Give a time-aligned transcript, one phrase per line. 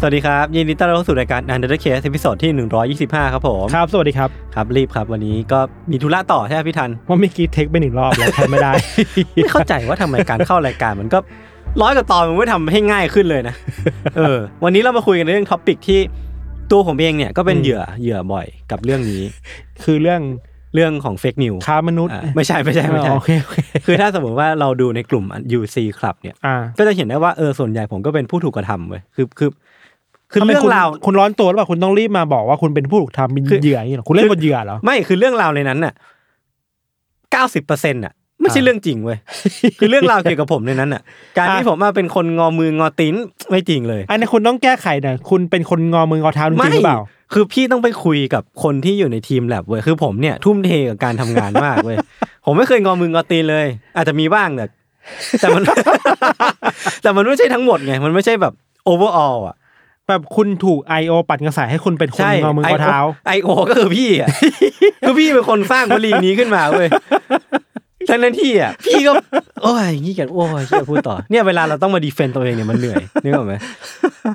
[0.00, 2.50] สวัสดีครับ ยินดีต้อนรับเข้าสู่รายการ Untitled Case ตอนที่
[2.92, 5.58] 125 ครับผมครับ สวัสดีครับ ครับ รีบครับ วันนี้ก็
[5.90, 8.72] มีธุระต่อใช่ไหมพี่ทันว่าเมื่อกี้เทคไปหนึ่งรอบแล้วแทนไม่ได้
[9.34, 11.18] ไม่เข้าใจว่าทำไมการเข้ารายการมันก็
[11.80, 13.54] ร้อยกว่าตอนมันไม่ทำให้ง่ายขึ้นเลยนะ
[14.16, 16.00] เออวันนี้เรามาคุยกันเรื่องท็อปิกที่
[16.70, 19.22] ตัวผมเองเนี่ยก็เป็นอืมเหยื่อเหยื่อบ่อยกับเรื่องนี้
[19.84, 20.22] คือเรื่อง
[20.74, 25.24] เรื่องของเฟกนิวค้ามนุษย์ ไม่ใช่ไม่ใช่ไม่ใช่อ๋อโอเคโอเคคือถ้าสมมติว่าเราดูในกลุ่ม
[25.58, 29.50] UC Club เนี่ยอ่าก็จะเห็นได้ว่าเออส่วนใหญ่ผมก็เป็นผู้ถูกกระทำเว้ยคือคือ
[30.30, 35.92] คือทำไมเรื่องคุณราวคุณร้อนตัวหรือเปล่าคุณต้องรีบมาบอกว่าคุณเป็นผู้ถูกทำเป็นคือเหยื่ออย่างนี้เหรอคุณเล่นบนเหยื่อเหรอไม่คือเรื่องราวในนั้นน่ะ
[37.32, 39.18] เก้าสิบเปอร์เซ็นต์่ะไม่ใช่อ่าเรื่องจริงเว้ย
[39.80, 41.02] คือเรื่องราวเกี่ยวกับผมในนั้นน่ะ
[41.36, 43.14] การที่อะผมมาเป็นคนงอมืองอตีน
[43.50, 47.00] ไม่จริงเลย อันนี้คุณต้องแก้ไขหน่อยคุณเป็นคนงอมืองอเท้าจริงไม่ๆหรือเปล่า
[47.32, 51.96] คือพี่ต้องไปคุยกับคนที่อยู่ในทีมแลบเว้ยคือผมเนี่ยทุ่มเทกับการทำงานมากเว้ย
[52.46, 54.66] ผมไม่เคยงอมืองอตีนเลย อาจจะมีบ้างแต่
[55.40, 55.62] แต่มัน
[57.02, 58.52] แต่มันไม่ใช่ทั้งหมดไงมันไม่ใช่แบบ
[58.92, 59.56] overall อะ
[60.08, 61.12] แบบคุณถูก I.O.
[61.28, 64.28] ปัดกระแสให้คุณเป็นคนใช่งอมืองอเท้าไอโอก็คือพี่อะ
[65.02, 66.88] คือพี่เป็นคนสร้างวลีนี้ขึ้นมาเว้ย
[68.08, 69.12] ทั้งนั้นที่อะพี่ก็
[69.62, 73.54] โอ้ยงี้กันโอ้ยเหียพูดต่อเนี่ยเวลาเราต้องมาดีเฟนต์ตัวเองเนี่ยมันเหนื่อยนึกออกไหม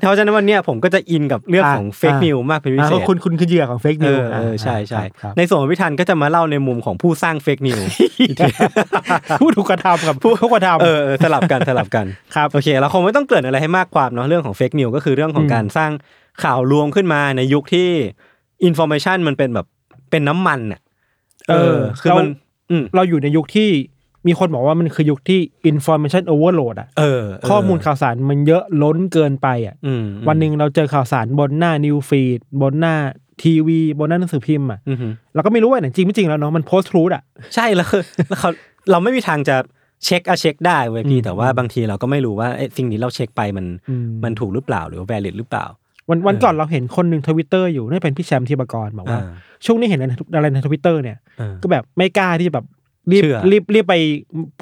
[0.00, 7.78] เพราะฉะนั้นวันเนี้ยผมก็จะอินกับเรื่องของอ่าเฟกนิวมากเป็นพิอ่าเศเพราะษคุณคุณคือเหยื่อของ fake news เออใช่ใช่ครับในส่วนของพี่ธัญก็จะมาเล่าในมุมของผู้สร้าง fake news
[9.40, 15.90] ผู้ถูกกระทำกับผู้กระทำเออเออสลับกันสลับกันครับโอเคเราคงไม่ต้องเกริ่นอะไรให้มากความเนาะเรื่องของ fake news ก็คือเรื่องของอืมการสร้าง
[16.42, 17.88] ข่าวลวงขึ้นมาในยุคที่
[18.64, 19.66] อินโฟ a t ชันมันเป็นแบบ
[20.10, 20.80] เป็นน้ำมันอะ
[21.48, 22.43] เออ คือมันอืม
[22.94, 23.70] เราอยู่ในยุคที่
[24.26, 32.94] มีคนบอกว่ามันคือยุคที่ information overload อะเออข้อมูลข่าวสารมันเยอะล้นเกินไปอะอืมวันหนึ่งเราเจอข่าวสารบนหน้า news feed บนหน้า
[33.42, 37.22] ทีวี บนหน้าหนังสือพิมพ์อะอืมอืมเราก็ไม่รู้ว่าไหนจริงไม่จริงแล้วเนาะมัน post-truth อะ
[37.54, 38.50] ใช่แล้วคือแล้วเขา
[38.90, 39.56] เราไม่มีทางจะ
[40.04, 45.66] เช็คอะเช็คได้เว้ยพี่อืมแต่ว่าบางทีเราก็ไม่รู้ว่าไอ้สิ่งนี้เราเช็คไปมันอืมมันถูกหรือเปล่าหรือว่า valid หรือเปล่า
[46.10, 49.32] วันวันเออก่อนเราเห็นคนหนึ่งทวิตเตอร์อยู่นี่เป็นพี่แชมป์ทีปกรบอกว่าอ่า
[49.64, 52.66] ช่วงนี้เห็นอะไรอะไรในทวิตเตอร์เนี่ยเออก็แบบไม่กล้าที่จะแบบ
[53.12, 53.94] รีบเชื่อรีบรีบไป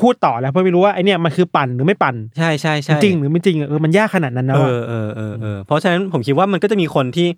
[0.00, 7.28] พูดต่อแล้วเพราะไม่รู้ว่าไอ้เนี่ยมันคือปั่นหรือไม่ปั่นใช่ใช่ใช่จริงหรือไม่จริงอะเออมันยากขนาดนั้นนะเอว่ะอเออเออเออเพราะฉะนั้นผมคิดว่ามันก็จะมีคนที่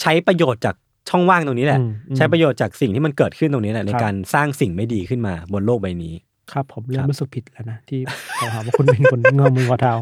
[0.00, 0.74] ใช้ประโยชน์จาก
[1.10, 6.14] ช่องว่างตรงนี้แหละอืมอืมใช้ประโยชน์จากสิ่งที่มันเกิดขึ้นตรงนี้แหละในครับการสร้างสิ่งไม่ดีขึ้นมาบนโลกใบนี้
[6.52, 8.00] ครับผมเริ่คมรับรู้สึกผิดแล้วนะที่
[8.36, 9.94] เขาหาว่าคุณเป็นคนงอมืองอเท้า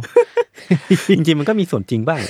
[1.17, 2.21] จริงๆมันก็มีส่วนจริงบ้าง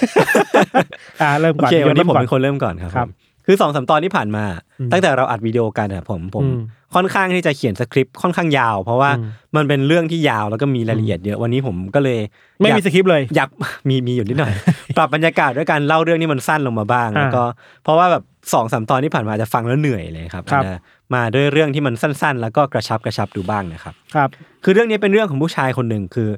[1.23, 3.13] อ่าเริ่มโอก่อนเควันนี้ริ่ผมก่อเป็นคนเริ่มก่อนครับครับผม
[3.47, 4.45] คือสองสามตอนที่ผ่านมา
[4.81, 6.61] อืมตั้งแต่เราอัดวิดีโอกันอะผมผมอืม
[6.95, 12.19] ค่อนข้างที่จะเขียนสคริปต์ค่อนข้างยาว เพราะว่าอืมมันเป็นเรื่องที่ยาวแล้วก็มีรายละเอียดเยอะวันนี้ผมก็เลย
[12.59, 13.49] ไม่อยากมีสคริปต์เลยอยาก
[13.89, 14.53] มีมีอยู่นิดหน่อย
[14.97, 17.43] ปรับบรรยากาศด้วยการเล่าเรื่องที่มันสั้นลงมาบ้างอ่าแล้วก็
[17.85, 18.23] เพราะว่าแบบ
[18.53, 20.81] สองสามตอนที่ผ่านมาจะฟังแล้วเหนื่อยเลยครับครับนะ
[21.15, 24.29] มาด้วยเรื่องที่มันสั้น ๆ แล้วก็กระชับกระชับดูบ้างนะครับครับ
[24.65, 26.29] คือเรื่องนี้เป็นเรื่องของผู้ชายคนหนึ่งคือ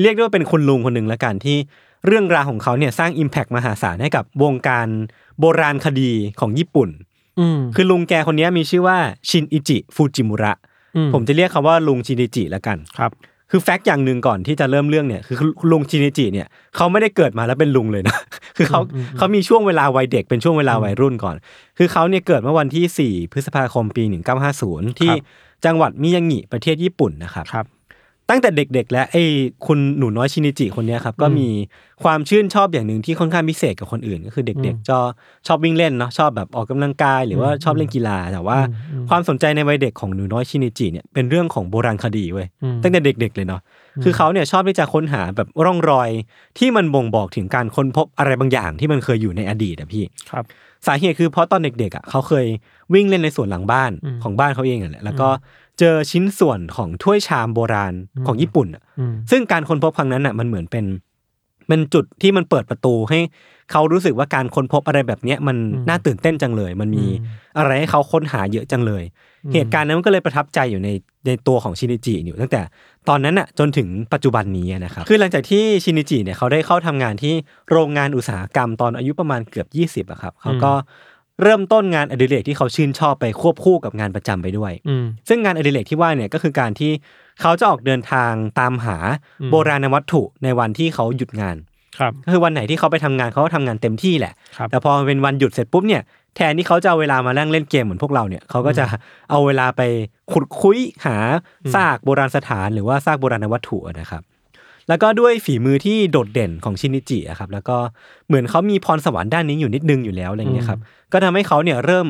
[0.00, 1.56] เรียกได้ว่าเป็นคุณลุงคนหนึ่งละกันที่
[2.06, 4.88] เรื่องราวของเขาเนี่ยสร้างอิมแพกมหาศาลให้กับวงการ
[5.40, 6.10] โบราณคดี
[6.40, 6.88] ของญี่ปุ่น
[7.40, 8.98] อืมคือลุงแกคนนี้มีชื่อว่า
[9.28, 10.52] ชินอิจิฟูจิมุระ
[10.96, 13.12] อืผมจะเรียกเขาว่าลุงชินอิจิละกันครับ
[13.50, 15.36] คือแฟกต์อย่างหนึ่งก่อนที่จะเริ่มเรื่องเนี่ยคือ
[15.72, 18.16] ลุงชินอิจิเนี่ยเขาไม่ได้เกิดมาแล้วเป็นลุงเลยนะ
[18.56, 21.36] คือเขาอืมอืมเขามีช่วงเวลาวัยเด็กเป็นช่วงเวลาวัยรุ่นก่อน
[21.78, 24.04] คือเขาเนี่ยเกิดเมื่อวันที่ 4 พฤษภาคมปี
[24.52, 25.12] 1950 ที่
[25.64, 27.66] จังหวัดมิยางิประเทศญี่ปุ่นนะครับครับ
[28.32, 29.24] ตั้งแต่เด็ก ๆ และไอ้
[29.66, 31.48] คุณหนูน้อยชินิจิคนเนี้ยครับก็มี
[32.02, 34.98] ความชื่นชอบอย่างหนึ่งที่ค่อนข้างพิเศษกับคนอื่น ก็คือเด็กอืมๆจะ
[35.46, 43.60] ชอบวิ่งเล่นเนาะชอบแบบออกกำลังกาย หรือว่าอืมชอบเล่นกีฬาแต่ว่าอืมอืมความสนใจในวัยเด็กของหนูน้อยชินิจิเนี่ยเป็นเรื่องของโบราณคดีเว้ยอืมตั้งแต่เด็ก ๆ เลยเนาะ
[44.04, 46.08] คือเขาเนี่ยชอบที่จะค้นหาแบบร่องรอย
[46.58, 50.44] ที่มันบ่งบอกถึงการค้นพบอะไรบางอย่างที่มันเคยอยู่ในอดีตอะพี่ครับ
[50.86, 52.46] สาเหตุคือเพราะตอนเด็กๆอะเขาเคย
[52.94, 55.28] วิ่งเล่นในสวนหลังบ้านอืมของบ้านเขาเองอะแหละแล้วก็
[55.78, 60.84] เจอชิ้นส่วนของถ้วยชามโบราณอืมของญี่ปุ่นอะอืมซึ่งการค้นพบครั้งนั้นอะมันเหมือนเป็น
[61.68, 63.18] เป็นจุดที่มันเปิดประตูให้
[63.70, 69.04] เขารู้สึกว่าการค้นพบอะไรแบบเนี้ยมันอืมน่าตื่นเต้นจังเลย มันมีอืมอะไรให้เขาค้นหาเยอะจังเลย
[69.44, 70.88] อืมเหตุการณ์นั้นมันก็เลยประทับใจอยู่ใน
[71.26, 72.62] ในตัวของชินิจิอยู่ตั้งแต่
[73.08, 77.34] ตอนนั้นน่ะจนถึงปัจจุบันนี้นะครับคือหลังจากที่ชินิจิเนี่ยเขาได้เข้าทำงานที่
[77.70, 79.66] โรงงานอุตสาหกรรมตอนอายุประมาณเกือบ
[80.06, 80.72] 20อะครับเขาก็
[81.42, 86.92] เริ่มต้นงานอดิเรกที่เขาชื่นชอบไปควบคู่กับงานประจำไปด้วยอืมซึ่งงานอดิเรกที่ว่าเนี่ยก็คือการที่
[87.40, 88.96] เขาจะออกเดินทางตามหา
[89.40, 91.56] อืมโบราณวัตถุในวันที่เขาหยุดงาน
[91.98, 96.02] ครับก็คือวันไหนที่เขาไปทำงานเขาก็ทำงานเต็มที่แหละครับแต่พอเป็นวันหยุดเสร็จปุ๊บเนี่ย
[96.36, 98.84] แทนที่เขาจะเอาเวลามานั่งเล่นเกมเหมือนพวกเราเนี่ยเขาก็จะ
[99.30, 99.82] เอาเวลาไป
[100.32, 101.16] ขุดคุยหา
[101.74, 104.22] ซากโบราณสถานหรือว่าซากโบราณวัตถุนะครับ
[104.88, 107.76] แล้วก็ด้วยฝีมือที่โดดเด่นของชินิจิอะครับแล้วก็
[108.28, 110.80] เหมือนเขามีพรสวรรค์ด้านนี้อยู่นิดนึงอยู่แล้วอะไรอย่างเงี้ยครับ
[111.12, 112.06] ก็ทำให้เขาเนี่ยเริ่ม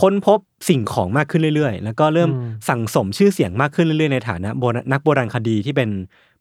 [0.00, 0.38] ค้นพบ
[0.68, 5.88] สิ่งของมากขึ้นเรื่อยๆ แล้วก็เริ่มอืมสั่งสมชื่อเสียงมากขึ้นเรื่อยๆ ในฐานะโบราณนักโบราณคดีที่เป็น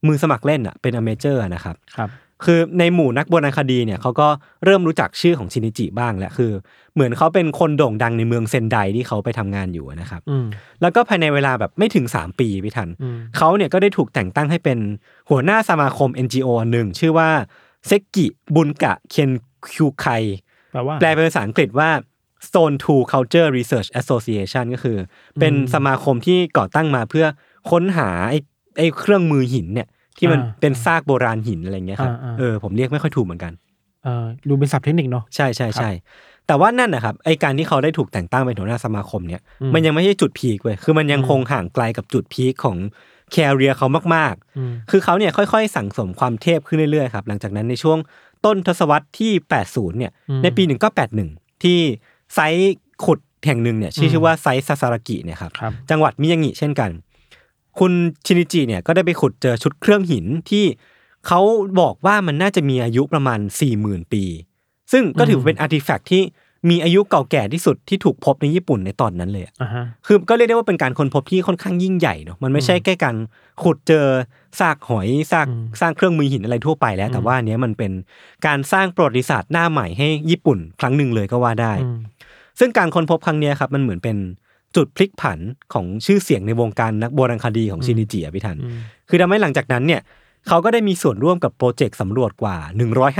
[0.08, 2.10] มือสมัครเล่นอะเป็นอเมเจอร์นะครับครับ
[2.46, 4.28] คือในหมู่นักโบราณคดีเนี่ยเขาก็
[4.66, 6.52] เริ่มรู้จักชื่อของชินิจิบ้างแล้วคือ
[6.94, 10.48] เหมือนเขาเป็นคนโด่งดังในเมืองเซนไดที่เขาไปทำงานอยู่นะครับอืม
[10.82, 14.80] แล้วก็ภายในเวลาแบบไม่ถึง 3 ปีพี่ทันอืมเขาเนี่ยก็ได้ถูกแต่งตั้งให้เป็น
[15.30, 17.30] หัวหน้าสมาคม NGO อันหนึ่งชื่อว่า
[17.88, 18.26] เซกิ
[18.56, 19.32] บุนกะเคน
[19.74, 20.06] คิวไค
[20.74, 21.90] แปลว่าแปลเป็นภาษาอังกฤษว่า
[22.48, 24.98] Stone to Culture Research Association ก็คือ
[25.40, 27.26] เป็นสมาคมที่ก่อตั้งมาเพื่อ
[27.72, 28.40] ค้นหาไอ้
[28.78, 29.88] ไอ้เครื่องมือหินเนี่ย
[30.24, 33.54] ที่มันอ่าเป็นซากโบราณหินอะไรเงี้ยครับอ่าอ่าเออผมเรียกไม่ค่อยถูกเหมือนกัน
[34.04, 35.92] เอ่อดูเป็นศัพท์เทคนิคเนาะใช่ใช่ใช่
[36.48, 42.78] แต่ว่านั่นนะครับไอการที่เขาได้ถูกแต่งตั้งเป็นหัวหน้าสมาคมเนี่ยอืมมันยังไม่ใช่จุดพีคเว้ยคือมันยังคงห่างไกลกับจุดพีคของ
[43.32, 47.98] แคเรียเขามากอืมๆคือเขาเนี่ยค่อยๆ สั่งสมความเทพขึ้นเรื่อยๆครับหลังจากนั้นในช่วง
[48.46, 49.32] ต้นทศวรรษที่
[49.66, 50.64] 80 เนี่ยอืมในปี
[51.14, 51.80] 1981 ที่
[52.34, 56.90] ไซต์ขุดแห่งหนึ่งเนี่ยชื่อชื่อว่าไซต์ซาซารากิเนี่ยครับครับจังหวัดมิยางิเช่นกัน
[57.80, 57.92] คุณ
[58.26, 60.66] ชินิจิเนี่ยก็ได้ไปขุดเจอชุดเครื่องหินที่
[61.28, 61.42] เขา
[61.80, 63.40] บอกว่ามันน่าจะมีอายุประมาณ
[63.76, 64.24] 40,000ปี
[64.92, 66.24] ซึ่งก็ถือว่าเป็นอาร์ติแฟกต์ที่
[66.70, 73.16] มีอายุเก่าแก่ที่สุดที่ถูกพบในญี่ปุ่นในตอนนั้นเลยอะอ่าฮะคือก็เรียกได้ว่าเป็นการค้นพบที่ค่อนข้างยิ่งใหญ่เนาะ มันไม่ใช่แค่การ
[73.64, 74.06] ขุดเจอ
[74.60, 77.92] ซากหอยซากอืมสร้างเครื่องมือหินอะไรทั่วไปแล้ว แต่ว่าอันเนี้ยมันเป็น
[78.48, 81.98] การสร้างประวัติศาสตร์หน้าใหม่ให้ญี่ปุ่น ครั้งหนึ่งเลยก็ว่าได้อืม
[82.60, 84.18] ซึ่งการค้นพบครั้งเนี้ยครับมันเหมือนเป็น
[84.76, 85.40] จุดพลิกผัน
[85.74, 88.78] ของชื่อเสียงในวงการนักโบราณคดีของชินิจิอะพี่ทันอืม
[89.10, 90.02] คือทำให้หลังจากนั้นเนี่ย
[90.48, 92.58] เขาก็ได้มีส่วนร่วมกับโปรเจกต์สำรวจกว่า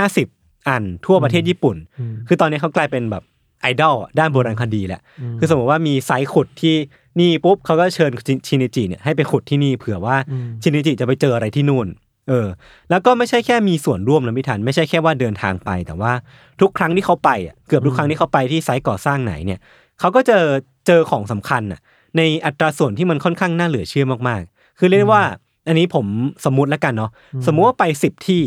[0.04, 3.24] 150 อันทั่วประเทศญี่ปุ่นอืมคือตอนนี้เขากลายเป็นแบบ
[3.62, 6.76] ไอดอลด้านโบราณคดีแหละอืมคือสมมติว่ามีไซต์ขุดที่
[7.20, 8.12] นี่ปุ๊บเขาก็เชิญ
[8.48, 11.88] ชินิจิเนี่ยให้ไปขุดที่นี่เผื่อว่าอืมชินิจิจะไปเจออะไรที่นู่น
[12.30, 12.48] เออ
[12.90, 16.14] แล้วก็ไม่ใช่แค่มีส่วนร่วมนะพี่ทัน ไม่ใช่แค่ว่าเดินทางไป แต่ว่า
[16.62, 19.60] ทุกครั้งที่เขาไปอะเกือบทุกครั้งที่เขาไปที่ไซต์ก่อสร้างไหนเนี่ย
[20.00, 20.46] เขาก็เจอ
[20.88, 21.80] เจอของสำคัญอะ
[22.18, 25.24] ในอัตราส่วนที่มันค่อนข้างน่าเหลือเชื่อมากๆ คือเรียกได้ว่า
[25.68, 26.06] อันนี้ผม
[26.46, 27.12] สมมุติแล้วกันเนาะ
[27.46, 28.44] สมมุติว่าไปสิบที่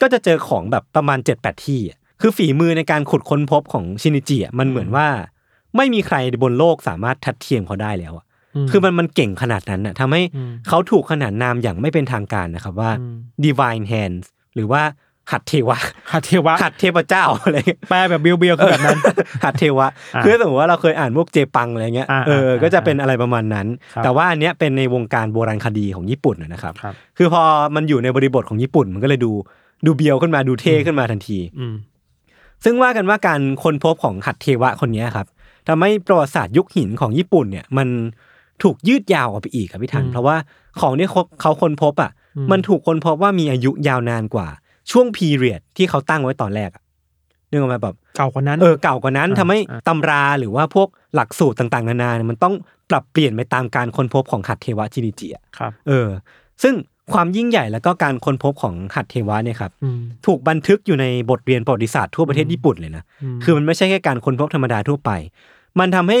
[0.00, 5.06] ก็จะเจอของแบบประมาณเจ็ดแปดที่อะคือฝีมือในการขุดค้นพบของชินิจิอะมันเหมือนว่า
[5.76, 8.24] ไม่มีใครบนโลกสามารถทัดเทียมเขาได้แล้วอะ
[8.64, 14.82] มคือมันมันเก่งขนาดนั้นน่ะทำให้อืมเขาถูกขนานนามอย่างไม่เป็นทางการนะครับว่าอืม divine hands หรือว่า
[15.32, 15.78] หัตถเทวะ
[16.12, 18.98] หัตเทวะ หัตถเทพเจ้าอะไรเงี้ยแปลแบบเบียวเบียวๆคือแบบนั้น
[19.44, 27.42] หัตถเทวะอ่าคือสมมติว่าเราเคยอ่านพวกเจปังอะไรเงี้ยอ่าเอออ่าก็จะเป็นอะไรประมาณนั้นครับแต่ว่าอันเนี้ยเป็นในวงการโบราณคดีของญี่ปุ่นนะนะครับครับ คือพอ
[27.74, 29.32] มันอยู่ในบริบทของญี่ปุ่นมันก็เลยดู
[29.86, 31.74] ดูเบียวขึ้นมาดูเท่ขึ้นมาทันทีอืม
[32.64, 35.26] ซึ่งว่ากันว่าการค้นพบของหัตถเทวะคนเนี้ยครับ
[35.68, 37.88] ทำให้ประวัติศาสตร์ยุคหินของญี่ปุ่นเนี่ย มัน
[38.62, 40.36] ถูกยืดยาวออกไปอีกครับพี่ทันอืมเพราะว่า
[40.80, 44.48] ของที่เขาเขาค้นพบอะอืมมันถูกค้นพบว่ามีอายุยาวนานกว่า
[44.90, 46.82] ช่วงพีเรียดที่เขาตั้งไว้ตอนแรกอะ
[47.50, 52.54] นึกออกไหมแบบเก่ากว่านั้นเออเก่ากว่านั้นอ่าทำให้อ่าตำราหรือว่าพวกหลักสูตรต่างๆ นานาเนี่ยมันต้อง
[52.90, 56.08] ปรับเปลี่ยนไปตามการค้นพบของหัตถเทวะจินิจิอะครับเออ
[56.62, 56.74] ซึ่ง
[57.12, 63.04] ความยิ่งใหญ่แล้วก็การค้นพบของหัตถเทวะเนี่ยครับอืมถูกบันทึกอยู่ในบทเรียนประวัติศาสตร์ทั่วประเทศญี่ปุ่นเลยนะ
[63.36, 65.10] มคือมันไม่ใช่แค่การค้นพบธรรมดาทั่วไป
[65.78, 66.20] มันทำให้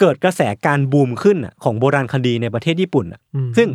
[0.00, 3.68] เกิดกระแสการบูมขึ้นอะของโบราณคดีในประเทศญี่ปุ่นอะมซึ่ง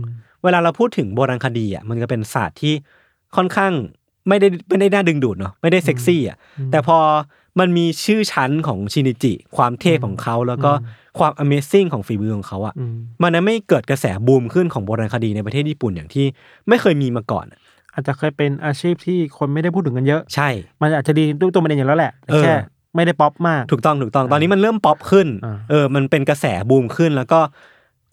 [0.44, 2.74] เวลาเราพูดถึงโบราณคดีอะมันก็เป็นศาสตร์ที่
[3.36, 3.74] ค่อนข้าง
[4.28, 6.38] ไม่ได้ไม่ได้น่าดึงดูดเนาะไม่ได้เซ็กซี่อะ
[6.72, 6.98] แต่พอ
[7.60, 10.72] มันมีชื่อชั้นของชินิจิ ความเท่ของเขาแล้วก็
[11.20, 16.26] ความ Amazing ของฝีมือของเขาอะอืมมันทำให้เกิดกระแสบูมขึ้นของโบราณคดีในประเทศญี่ปุ่นอย่างที่
[16.68, 17.60] ไม่เคยมีมาก่อนอะ
[17.94, 20.50] อาจจะเคยเป็นอาชีพที่คนไม่ได้พูดถึงกันเยอะ ใช่
[20.82, 22.54] มันอาจจะดีด้วยตัวมันเองอยู่แล้วแหละแต่เออแค่
[22.96, 27.40] ไม่ได้ป๊อปมาก ถูกต้องถูกต้องตอนนี้มันเริ่มป๊อปขึ้นอ่าเออมันเป็นกระแสบูมขึ้นแล้วก็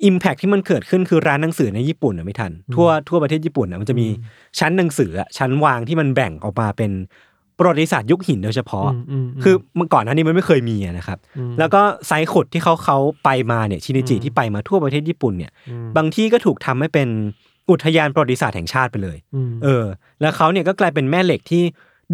[0.04, 4.06] impact ที่มันเกิดขึ้นคือร้านหนังสือในญี่ปุ่นอะพี่ธัญ ทั่วทั่วประเทศญี่ปุ่นอะมันจะมี
[4.58, 6.90] ชั้นหนังสืออะชั้นวางที่มันแบ่งออกมาเป็น
[7.58, 17.08] ประวัติศาสตร์ยุคหินโดยเฉพาะอืมอืมอืมคือเมื่อก่อนหน้านี้มันไม่เคยมีอะนะครับอืมแล้วก็ site ขุดที่เขาเขาไปมาเนี่ยชินิจิอืมที่ไปมาทั่วประเทศญี่ปุ่นเนี่ยอืมบางที่ก็ถูกทำให้เป็น
[17.70, 19.84] อุทยานประวัติศาสตร์แห่งชาติไปเลยอืมเออ
[20.20, 21.62] แล้วเขาเนี่ยก็กลายเป็นแม่เหล็กที่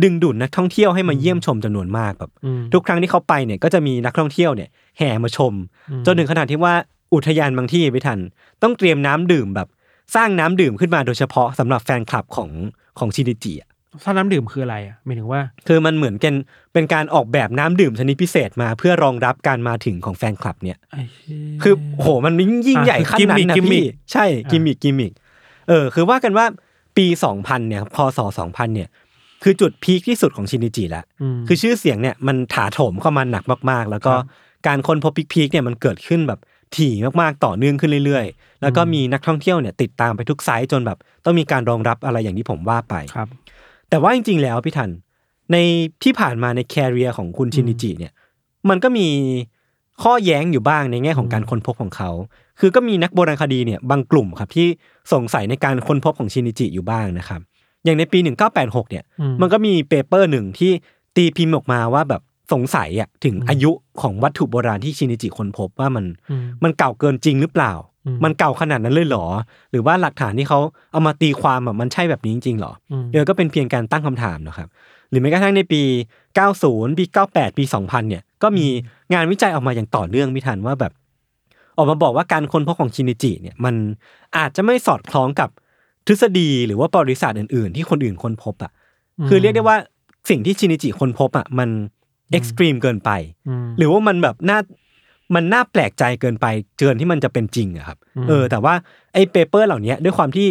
[0.02, 5.52] ดึงดูดนักท่องเที่ยวให้มาเยี่ยมชมจำนวนมากแบบมทุกครั้งที่เขาไปเนี่ยก็จะมีนักท่องเที่ยวเนี่ยแห่มาชม
[5.90, 6.74] อืมจนถึงขนาดที่ว่า
[7.14, 8.18] อุทยานบางที่ไม่ทัน
[8.62, 9.68] ต้องเตรียมน้ำดื่มแบบ
[10.14, 12.50] สร้างน้ำดื่มขึ้นมาโดยเฉพาะสำหรับแฟนคลับของ
[12.98, 13.68] ของชินิจิอะ
[14.04, 16.34] ถ้าน้ำดื่มคืออะไรอะหมายถึงว่า คือมันเหมือนกัน
[16.72, 25.12] เป็นการออกแบบน้ำดื่มชนิดพิเศษมาเพื่อรองรับการมาถึงของแฟนคลับเนี่ยไอ้เหี้ยคือโหมันยิ่งยิ่งใหญ่อะขั้นนั้นนะกิมมิพี่ใช่ gimmick gimmick
[25.68, 26.46] เออ คือว่ากันว่า
[26.96, 28.88] ปี2000เนี่ยพศ2000เนี่ย
[29.42, 31.04] คือจุด peak ที่สุดของชินิจิแล้วอื
[31.34, 34.26] มคือชื่อเสียงเนี่ยมันถาโถมเข้ามาหนักมากๆ แล้วก็ครับ
[34.66, 36.40] การค้นพบ peak ๆเนี่ยมันเกิดขึ้นแบบ
[36.76, 43.28] ถี่มากๆต่อเนื่องขึ้นเรื่อยๆ แล้วก็อืมมีนักท่องเที่ยวเนี่ยติดตามไปทุก site จนแบบ ต้องมีการรองรับอะไรอย่างที่ผมว่าไปครับ
[43.90, 44.90] แต่ว่าจริง ๆ แล้วพี่ธัญ
[45.52, 45.56] ใน
[46.02, 48.12] ที่ผ่านมาใน career ของคุณชินิจิเนี่ย
[48.68, 49.08] มันก็มี
[50.02, 52.10] ข้อแย้งอยู่บ้างในแง่ของการค้นพบของเขา
[52.60, 54.66] คือก็มีนักโบราณคดีเนี่ยบางกลุ่มครับที่
[55.12, 57.40] สงสัยในการค้นพบของชินิจิอยู่บ้างนะครับ
[57.84, 58.18] อย่างในปี
[58.54, 60.72] 1986เนี่ยอืมมันก็มี paper หนึ่งที่
[61.16, 62.22] ตีพิมพ์ออกมาว่าแบบ
[62.52, 67.72] สงสัยอะถึงอายุของวัตถุโบราณที่ชินิจิค้นพบว่ามันอืมมันเก่าเกินจริงหรือเปล่า
[68.06, 69.26] อืมมันเก่าขนาดนั้นเลยเหรอ
[69.70, 70.58] หรือว่าหลักฐานที่เขา
[70.92, 74.68] เอามาตีความแบบมันใช่แบบนี้จริงๆเหรออืมเออก็เป็นเพียงการตั้งคำถามนะครับ
[75.10, 75.82] หรือแม้กระทั่งในปี
[76.40, 78.66] 90 ปี 98 ปี 2000 เนี่ย ก็มี
[79.14, 80.92] งานวิจัยออกมาอย่างต่อเนื่องพี่ธัญว่าแบบ
[81.76, 83.74] ออกมาบอกว่าการค้นพบของชินิจิเนี่ยมัน
[84.36, 85.48] อาจจะไม่สอดคล้องกับ
[86.06, 88.72] ทฤษฎีหรือว่าประวัติศาสตร์อื่นๆ ที่คนอื่นค้นพบอะ
[89.28, 89.76] คือเรียกได้ว่า
[90.30, 91.68] สิ่งที่ชินิจิค้นพบอะมัน
[92.32, 93.10] extreme เกินไปอื
[93.64, 94.58] มหรือว่ามันแบบน่า
[95.34, 96.46] มันน่าแปลกใจเกินไป
[96.78, 98.74] เกินที่มันจะเป็นจริงอะครับอืมเออ แต่ว่า
[99.12, 100.48] ไอ้ paper เหล่านี้ด้วยความที่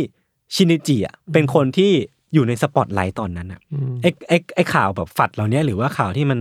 [0.55, 1.91] ชินิจิอะเป็นคนที่
[2.33, 6.39] อยู่ในสปอตไลท์ตอนนั้นอะอืมไอ้ไอ้ไอ้ข่าวแบบฝัดเหล่านี้หรือว่าข่าวที่มัน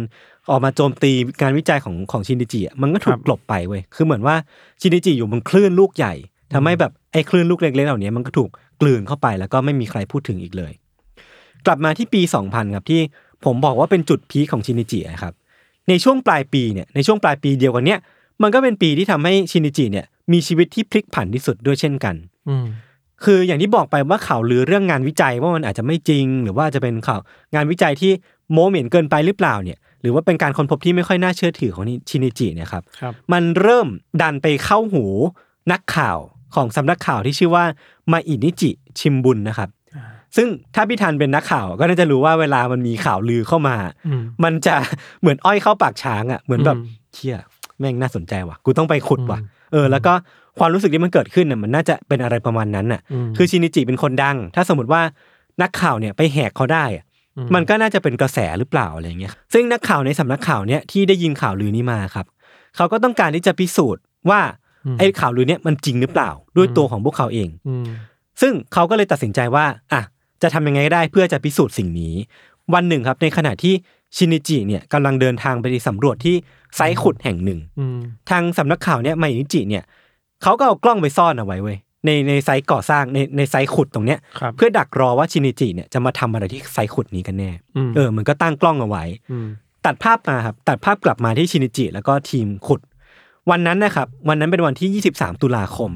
[0.50, 4.34] ออกมาโจมตีการวิจัยของของชินิจิอะมันก็ถูกกลบไปเว้ยคือเหมือนว่า
[4.80, 6.14] ชินิจิอยู่บนคลื่นลูกใหญ่
[6.52, 10.72] ทำให้แบบไอ้คลื่นลูกเล็กๆเหล่านี้มันก็ถูกกลืนเข้าไปแล้วก็ไม่มีใครพูดถึงอีกเลย
[11.66, 13.00] กลับมาที่ปี 2000 ครับที่
[13.44, 15.34] ผมบอกว่าเป็นจุด peak ของชินิจิอะครับ
[15.88, 18.00] ในช่วงปลายปีเนี่ยในช่วงปลายปีเดียวกันเนี้ย
[18.42, 22.14] มันก็เป็นปีที่ทำให้ชินิจิเนี่ยมีชีวิตที่พลิกผันที่สุดด้วยเช่นกัน
[22.48, 22.66] อืม
[23.24, 27.20] คืออย่างที่บอกไปว่าข่าวลือเรื่องงานวิจัยว่ามันอาจจะไม่จริง หรือว่าจะเป็นข่าว
[27.54, 28.12] งานวิจัยที่
[28.52, 33.88] โมเหม็นเกินไปหรือเปล่าเนี่ยหรือว่าเป็นการค้นพบที่ไม่ค่อยน่าเชื่อถือของชินิจิเนี่ยครับครับมันเริ่ม
[34.22, 35.04] ดันไปเข้าหู
[35.72, 36.18] นักข่าว
[36.54, 37.64] ของสำนักข่าวที่ชื่อว่า
[38.12, 39.79] มาอินิจิชิมบุนนะครับอ่า
[40.36, 44.74] ซึ่งถ้าพี่ทันเป็นนักข่าวก็น่าจะรู้ว่าเวลามันมีข่าวลือเข้ามาอืมมันจะ
[45.20, 47.36] เหมือนอ้อยเข้าปากช้างอะเหมือนแบบอืมเชี่ย
[47.78, 50.12] แม่งน่าสนใจว่ะ กูต้องไปขุดว่ะอืมเออ แล้วก็
[50.58, 55.02] ความรู้สึกที่มันเกิดขึ้นน่ะมันน่าจะเป็นอะไรประมาณนั้นน่ะอืมคือชินิจิเป็นคนดัง ถ้าสมมติว่า
[55.62, 57.04] นักข่าวเนี่ยไปแหกเขาได้อะ
[57.36, 62.26] อืมมันก็น่าจะเป็นกระแสหรือเปล่าอะไรเงี้ย ซึ่งนักข่าวในสำนักข่าวเนี่ยที่ได้ยินข่าวลือนี้มาครับ
[62.76, 64.40] เขาก็ต้องการที่จะพิสูจน์ว่า
[64.86, 67.86] อืมไอ้ข่าวลือเนี่ยมันจริงหรือเปล่า ด้วยตัวของพวกเขาเองอืม
[68.40, 70.02] ซึ่งเขาก็เลยตัดสินใจว่า อะ
[70.42, 72.14] จะทำยังไงก็ได้เพื่อจะพิสูจน์สิ่งนี้
[72.74, 73.74] วันหนึ่งครับในขณะที่
[74.16, 76.36] ชินิจิเนี่ยกำลังเดินทางไปสำรวจที่
[76.76, 77.98] ไซต์ขุดแห่งหนึ่งอืม
[78.30, 79.84] ทางสำนักข่าวเนี่ยไมนิจิเนี่ย
[80.42, 89.46] เขาก็เอากล้องไปซ่อนเอาไว้เว้ยในในไซต์ก่อสร้างในในไซต์ขุดตรงเนี้ยครับเพื่อดักรอว่าชินิจิเนี่ยจะมาทำอะไรที่ไซต์ขุดนี้กันแน่อืมเออมันก็ตั้งกล้องเอาไว้อืม
[89.86, 92.80] ตัดภาพมาครับตัดภาพกลับมาที่ชินิจิแล้วก็ทีมขุด
[93.50, 95.90] วันนั้นนะครับ วันนั้นเป็นวันที่ 23 ตุลาคม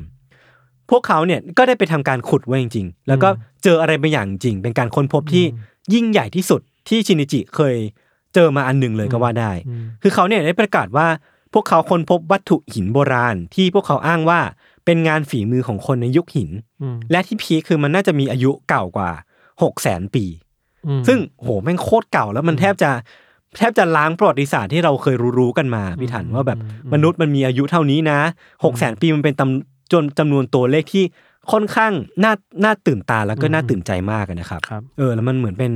[0.90, 3.28] พวกเขาเนี่ยก็ได้ไปทำการขุดไว้จริงๆ แล้วก็
[3.62, 5.44] เจออะไรบางอย่างจริง เป็นการค้นพบที่
[5.94, 7.76] ยิ่งใหญ่ที่สุดที่ชินิจิเคย
[8.34, 11.06] เจอมาอันหนึ่งเลยก็ว่าได้อืมคือเขาเนี่ยได้ประกาศว่า
[11.52, 14.40] พวกเขาค้นพบวัตถุหินโบราณ ที่พวกเขาอ้างว่า
[14.84, 16.50] เป็นงานฝีมือของคนในยุคหิน
[16.82, 19.10] อืมและที่พีคคือมันน่าจะมีอายุเก่ากว่า
[19.62, 20.24] 6 0แสนปี
[20.86, 22.90] อืมซึ่งโหแม่งโคตรเก่าแล้วมันแทบจะ
[23.56, 26.58] แทบจะล้างประวัติศาสตร์ที่เราเคยรู้ๆกันมาพี่ถันว่าแบบ
[26.92, 28.18] มนุษย์มันมีอายุเท่านี้นะ
[28.64, 31.04] หกแสนปีมันเป็นตำ จนจำนวนตัวเลขที่
[31.52, 31.92] ค่อนข้าง
[32.24, 32.32] น่า
[32.64, 35.72] น่าตื่นตาแล้วก็น่าตื่นใจมากอะนะครับครับเออแล้วมันเหมือนเป็น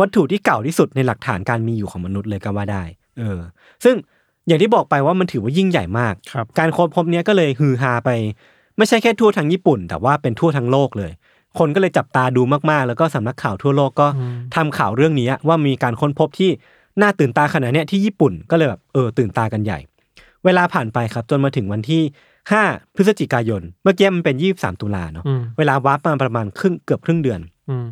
[0.00, 2.82] วัตถุที่เก่าที่สุดในหลักฐานการมีอยู่ของมนุษย์เลยก็ว่าได้
[3.18, 3.40] เออ
[3.84, 3.96] ซึ่ง
[4.46, 8.10] อย่างที่บอกไปว่ามันถือว่ายิ่งใหญ่มากครับการค้นพบเนี้ยก็เลยฮือฮาไป
[8.76, 11.12] ไม่ใช่แค่ทั่วทั้งญี่ปุ่น แต่ว่าเป็นทั่วทั้งโลกเลย
[11.58, 16.50] คนก็เลยจับตาดูมากๆ แล้วก็สำนักข่าวทั่วโลกก็อืมทำข่าวเรื่องนี้ว่ามีการค้นพบที่
[17.00, 19.78] น่าตื่นตาขนาดเนี้ยที่ญี่ปุ่นก็เลยแบบเออตื่นตากันใหญ่
[20.44, 22.02] เวลาผ่านไปครับจนมาถึงวันที่
[22.50, 27.86] 5 พฤศจิกายน เมื่อกี้มันเป็น 23 ตุลาเนาะอืมเวลา warp มาประมาณครึ่งเกือบครึ่งเดือนอืม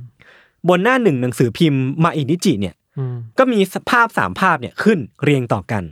[0.68, 3.58] บนหน้าหนึ่งหนังสือพิมพ์มาอินิจิเนี่ยอืมก็มี
[3.90, 5.82] ภาพสามภาพเนี่ยขึ้นเรียงต่อกัน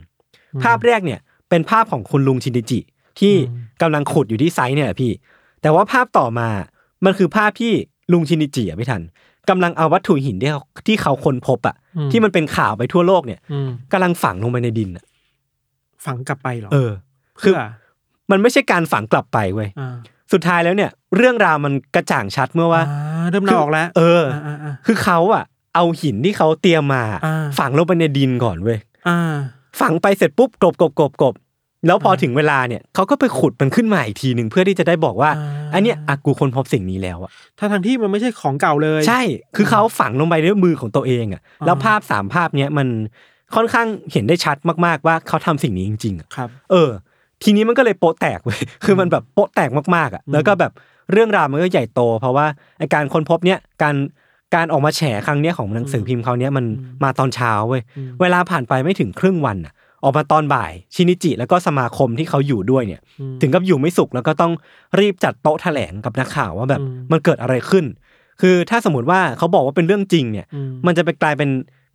[0.63, 2.79] ภาพแรกเนี่ยเป็นภาพของคุณลุงชินิจิ
[3.19, 5.11] ที่อืมกำลังขุดอยู่ที่ site เนี่ยแหละพี่
[5.61, 6.49] แต่ว่าภาพต่อมา
[7.05, 7.71] มันคือภาพที่
[8.11, 9.01] ลุงชินิจิอะพี่ธัญ
[9.49, 15.05] กำลังเอาวัตถุหินที่เขาที่เขาค้นพบอะอืมที่มันเป็นข่าวไปทั่วโลกเนี่ยอืมกำลังฝังลงไปในดินอะ
[16.05, 16.91] ฝังกลับไปเหรอเออ
[17.41, 17.67] คือเพื่อ
[18.31, 19.95] มันไม่ใช่การฝังกลับไปเว้ยอ่า
[20.33, 25.43] สุดท้ายแล้วเนี่ย เรื่องราวมันกระจ่างชัดเมื่อว่าอ่าเริ่มน่าออกแล้ว เอออ่าอ่าคือเขาอะ
[25.75, 29.35] เอาหินที่เขาเตรียมมาอ่าฝังลงไปในดินก่อนเว้ยอ่า
[29.79, 31.35] ฝังไปเสร็จปุ๊บกลบกลบกลบกลบ
[31.87, 39.21] แล้วพอถึงเวลาเนี่ยเขาก็ไปขุดมันขึ้นมาอีกทีหนึ่งเพื่อที่จะได้บอกว่าอ่าอันเนี้ยอะกูค้นพบสิ่งนี้แล้วอะถ้าทางที่มันไม่ใช่ของเก่าเลย ใช่
[39.55, 42.87] คือเขาฝังลงไปด้วยมือของตัวเองอะแล้วภาพสามภาพเนี้ยมัน
[43.55, 46.89] ค่อนข้างเห็นได้ชัดมากๆว่าเขาทำสิ่งนี้จริงๆอะครับ เออ
[47.43, 50.71] ทีนี้มันก็เลยโปะแตกเว้ยคือมันแบบโปะแตกมากๆอะแล้วก็แบบ
[51.11, 52.45] เรื่องราวมันก็ใหญ่โต เพราะว่า
[52.79, 53.95] ไอการค้นพบเนี้ยการ
[54.55, 56.65] การออกมาแฉครั้งเนี้ยของหนังสือพิมพ์เขาเนี้ยมัน
[57.03, 57.81] มาตอนเช้าเว้ย
[58.21, 64.51] เวลาผ่านไปไม่ถึงครึ่งวันอะออกมาตอนบ่ายชินิจิแล้วก็สมาคมที่เขาอยู่ด้วยเนี่ยอืมถึงกับอยู่ไม่สุขแล้วก็ต้อง
[64.99, 67.85] รีบจัดโต๊ะแถลงกับนักข่าวว่าแบบอืมมันเกิดอะไรขึ้น
[68.41, 71.49] คือถ้าสมมติว่าเขาบอกว่าเป็นเรื่องจริงเนี่ยอืมมันจะไปกลายเป็น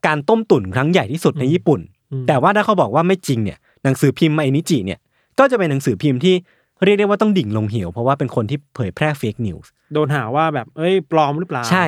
[0.07, 1.81] การต้มตุ๋นครั้งใหญ่ที่สุดในญี่ปุ่น
[2.13, 4.99] อืมแต่ว่าถ้าเขาบอกว่าไม่จริงเนี่ยหนังสือพิมพ์ไมนิจิเนี่ย
[5.39, 6.35] ก็จะเป็นหนังสือพิมพ์ที่
[6.85, 11.87] เรียกได้ว่าต้องดิ่งลงเหว เพราะว่าเป็นคนที่เผยแพร่เฟกนิวส์โดนหาว่าแบบเอ้ย ปลอมหรือเปล่า ใช่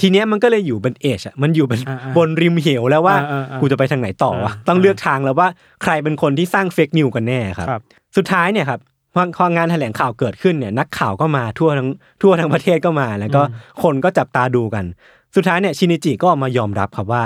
[0.00, 5.48] ทีเนี้ยมันก็เลยอยู่บนเอชอะมันอยู่เป็นอ่าๆบนริมเหวแล้วว่าอ่าๆๆกูจะไปทางไหนต่อวะอ่าต้องเลือกทางแล้วว่า
[5.82, 7.82] ใครเป็นคนที่สร้างเฟกนิวกันแน่ครับครับ
[8.16, 8.80] สุดท้ายเนี่ยครับ
[9.14, 11.88] พอพองานแถลงข่าวเกิดขึ้นเนี่ยนักข่าวก็มาทั่วทั้ง
[12.22, 13.42] ทั่วทั้งประเทศก็มา แล้วก็
[13.82, 14.84] คนก็จับตาดูกัน
[15.36, 17.22] สุดท้ายเนี่ยชินิจิก็ออกมายอมรับครับว่า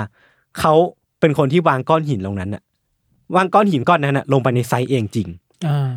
[0.59, 0.73] เขา
[1.19, 2.63] เป็นคนที่วางก้อนหินลงนั้นน่ะ
[3.35, 5.48] วางก้อนหินก้อนนั้นน่ะลงไปในไซต์เองจริงอ่า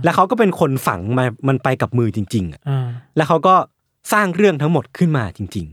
[0.04, 3.54] แล้วเขาก็เป็นคนฝังมามันไปกับมือจริง ๆอะอ่าแล้วเขาก็
[4.12, 5.68] สร้างเรื่องทั้งหมดขึ้นมาจริง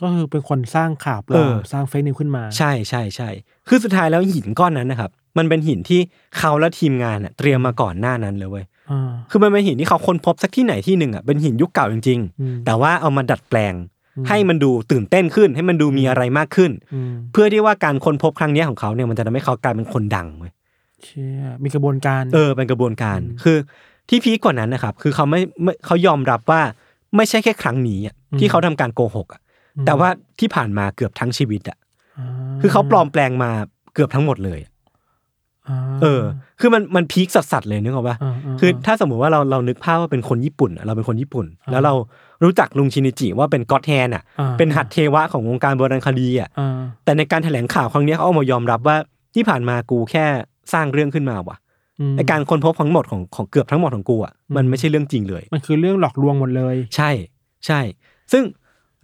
[0.00, 3.28] ก็คือเป็นคนสร้างข่าวปลเอออมสร้างเฟซนิวขึ้นมาๆใช่ใช่ใช่
[3.68, 6.00] คือสุดท้ายแล้วหินก้อนนั้นนะครับ มันเป็นหินที่
[6.38, 13.74] เขาและทีมงานอะเตรียมมาก่อนหน้านั้นเลยเว้ยอ่าคือมันเป็นหินที่เขาค้นพบสักที่ไหนที่หนึ่งอะเป็นหินยุคเก่าจริงอืมๆแต่ว่าเอามาดัดแปลง
[14.16, 20.52] อืมให้มันดูตื่นเต้นขึ้น ให้มันดูมีอะไรมากขึ้นอืมเพื่อที่ว่าการค้นพบครั้งเนี้ยของเขาเนี่ยมันจะทำให้เขากลายเป็นคนดังเว้ย
[21.04, 23.56] เชี่ยมีกระบวนการ เออเป็นกระบวนการ คือ
[24.08, 26.62] ที่พีคกว่านั้นนะครับ คือเขาไม่ไม่เขายอมรับว่า
[27.16, 29.40] ไม่ใช่แค่ครั้งนี้อะที่เขาทำการโกหกอะ
[29.86, 30.08] แต่ว่า
[30.40, 32.24] ที่ผ่านมาเกือบทั้งชีวิตอะา
[32.60, 33.50] คือเขาปลอมแปลงมา
[33.94, 36.22] เกือบทั้งหมดเลยอะาเออ
[36.60, 41.94] คือมันมันพีคสัสๆเลยนึกออกปะอ่าาคือถ้าสมมุติว่าเราเรานึกภาพว่าเป็นคนญี่ปุ่นอะเราเป็นคนญี่ปุ่น แล้วเรา
[42.44, 48.96] รู้จักลุงชินิจิว่าเป็นก็อดแฮนอะอ่าเป็นหัดเทวะของวงการโบราณคดีอะอ่าแต่ในการแถลงข่าวครั้งเนี้ยเขาเอามายอมรับว่า
[49.34, 50.26] ที่ผ่านมากูแค่
[50.72, 51.56] สร้างเรื่องขึ้นมาว่ะ
[52.12, 57.10] มไอการค้นพบทั้งหมดของของเกือบทั้งหมดของกูอะมันไม่ใช่เรื่องจริงเลย มันคือเรื่องหลอกลวงหมดเลย ใช่
[57.66, 57.80] ใช่
[58.32, 58.44] ซึ่ง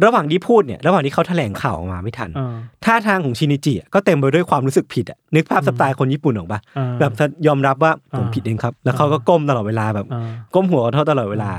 [0.04, 7.12] ระหว่างที่พูดเนี่ย ระหว่างที่เขาแถลงข่าวออกมาไม่ทันอ่าท่าทางของชินิจิอะก็เต็มไปด้วยความรู้สึกผิดอะนึกภาพสไตล์คนญี่ปุ่นออกปะอ่าแบบ
[7.46, 10.22] ยอมรับว่าผมอ่าผิดเองครับ แล้วเขาก็ก้มตลอดเวลาแบบอ่า
[10.54, 11.52] ก้มหัวขอโทษตลอดเวลา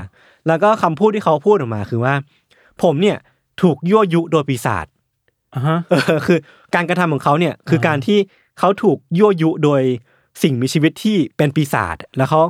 [0.48, 2.14] แล้วก็คำพูดที่เขาพูดออกมาคือว่า
[2.82, 3.16] ผมเนี่ย
[3.62, 4.86] ถูกยั่วยุโดยปีศาจ
[5.54, 6.38] อ่าฮะเออคือ
[6.74, 8.18] การกระทำของเขาเนี่ยคือการที่
[8.58, 9.82] เขาถูกยั่วยุโดย
[10.42, 12.42] สิ่งมีชีวิตที่เป็นปีศาจแล้วเขา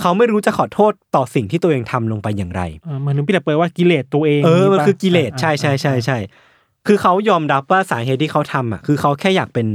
[0.00, 6.18] เขาไม่รู้จะขอโทษต่อสิ่งที่ตัวเองทำลงไปอย่างไรอ่าเหมือนนึกพี่แต่เปิดว่ากิเลสตัวเองเออนี่มันปะคือกิเลสอ่าใช่ใช่ใช่อ่าใช่
[6.86, 9.66] คือเขายอมรับว่าสาเหตุที่เขาทำอะคือเขาแค่อยากเป็น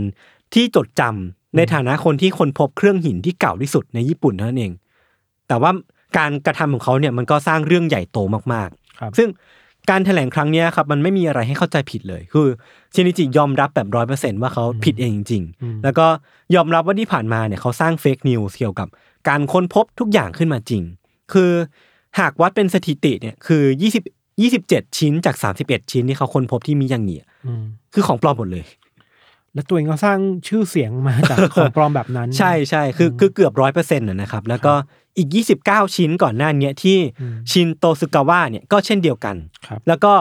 [0.54, 4.73] ที่จดจำในฐานะคนที่คนพบเครื่องหินที่เก่าที่สุดในญี่ปุ่นเท่านั้นเอง
[5.47, 5.71] แต่ว่า
[6.17, 8.17] การกระทำของเขาเนี่ยมันก็สร้างเรื่องใหญ่โต
[8.54, 9.30] มากครับๆซึ่ง
[9.89, 12.48] การแถลงครั้งเนี้ยครับมันไม่มีอะไรให้เข้าใจผิดเลย คือ
[12.94, 16.08] ชินิจิยอมรับแบบร้อยเปอร์เซนว่าเขาผิดเองจริงอืมๆแล้วก็
[16.56, 18.88] ยอมรับว่าที่ผ่านมาเนี่ยเขาสร้างเฟกนิวส์เกี่ยวกับ
[19.30, 20.84] การค้นพบทุกอย่างขึ้นมาจริง
[21.34, 21.52] คือ
[22.20, 23.63] หากวัดเป็นสถิติเนี่ยคือ
[24.04, 27.63] 20 27 ชิ้นจาก 31 ชิ้นที่เขาค้นพบที่มีอย่างเงี้ยอืม
[27.94, 28.65] คือของปลอมหมดเลย
[29.54, 34.74] แล้วตัวเองก็สร้างชื่อเสียงมาจากของปลอมแบบนั้น ใช่ใช่คือคือเกือบร้อยเปอร์เซ็นต์นะครับ แล้วก็
[35.17, 35.30] อีก
[35.63, 39.36] 29 ชิ้นก่อนหน้าเนี้ยที่อืมชินโตซึกาวะเนี่ยก็เช่นเดียวกัน
[39.67, 40.13] ครับแล้วก็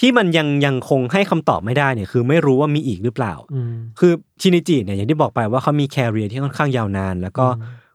[0.00, 7.46] ที่มันยังยังคงให้คำตอบไม่ได้เนี่ยคือไม่รู้ว่ามีอีกหรือเปล่าอืมคือชินิจิเนี่ยอย่างที่บอกไปว่าเขามีแคริเอร์ที่ค่อนข้างยาวนาน แล้วก็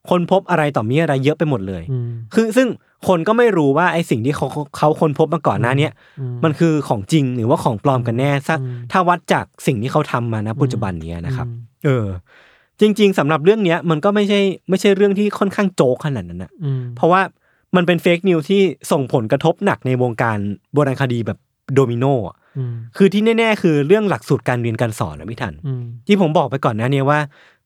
[0.09, 2.67] คนพบอะไรต่อมีอะไรเยอะไปหมดเลยอืมคือซึ่ง
[3.07, 12.05] คนก็ไม่รู้ว่าไอ้สิ่งที่เขาเขาคนพบมาก่อนหน้าเนี้ยอืมมันคือของจริงหรือว่าของปลอมกันแน่สักอืมถ้าวัดจากสิ่งที่เขาทำมานะปัจจุบันเนี้ยนะครับอืมเออ
[12.81, 14.39] จริง ๆสำหรับเรื่องเนี้ยมันก็ไม่ใช่
[14.69, 17.21] ไม่ใช่เรื่องที่ค่อนข้างโจกขนาดนั้นนะอืมเพราะว่า
[17.75, 20.37] มันเป็นเฟกนิวที่ส่งผลกระทบหนักในวงการ
[20.73, 21.37] โบราณคดีแบบ
[21.73, 27.19] โดมิโนอะอืมคือที่แน่ ๆ คือเรื่องหลักสูตรการเรียนการสอนนะพี่ทันอืมที่ผมบอกไปก่อนหน้านี้ว่า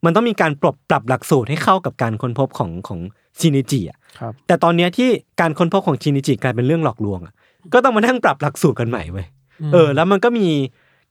[0.05, 2.99] มันต้องมีการปรับปรับหลักสูตรให้เข้ากับการค้นพบของของ
[3.39, 5.09] ชินิจิอะครับแต่ตอนเนี้ยที่
[5.41, 7.33] การค้นพบของชินิจิกลายเป็นเรื่องหลอกลวงอะ
[7.73, 9.27] ก็ต้องมานั่งปรับหลักสูตรกันใหม่เว้ย
[9.73, 10.47] เออ แล้วมันก็มี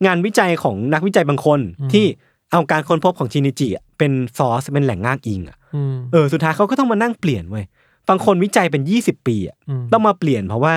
[0.06, 1.60] งานวิจัยของนักวิจัยบางคน
[1.92, 2.04] ที่
[2.52, 7.64] เอาการค้นพบของชินิจิอะเป็นซอสเป็นแหล่งอ้างอิงอะอืมเออสุดท้ายเขาก็ต้องมานั่งเปลี่ยนเว้ย
[8.08, 10.74] บางคนวิจัยเป็นยี่สิบปีอะอืมต้องมาเปลี่ยนเพราะว่า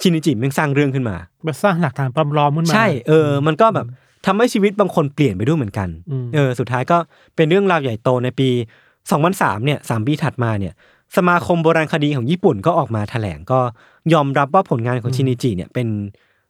[0.00, 3.86] ชินิจิแม่งสร้างเรื่องขึ้นมามาสร้างหลักฐานปลอมๆขึ้นมาใช่เออมันก็แบบ
[4.26, 6.98] ทำให้ชีวิตบางคนเปลี่ยนไปด้วยเหมือนกันอืมเออสุดท้ายก็
[7.36, 8.48] เป็นเรื่องราวใหญ่โตในปี
[9.06, 10.72] 2003เนี่ยสามปีถัดมาเนี่ย
[11.16, 13.60] สมาคมโบราณคดีของญี่ปุ่นก็ออกมาแถลงก็
[14.12, 15.88] ยอมรับว่าผลงานของชินิจิเนี่ยเป็น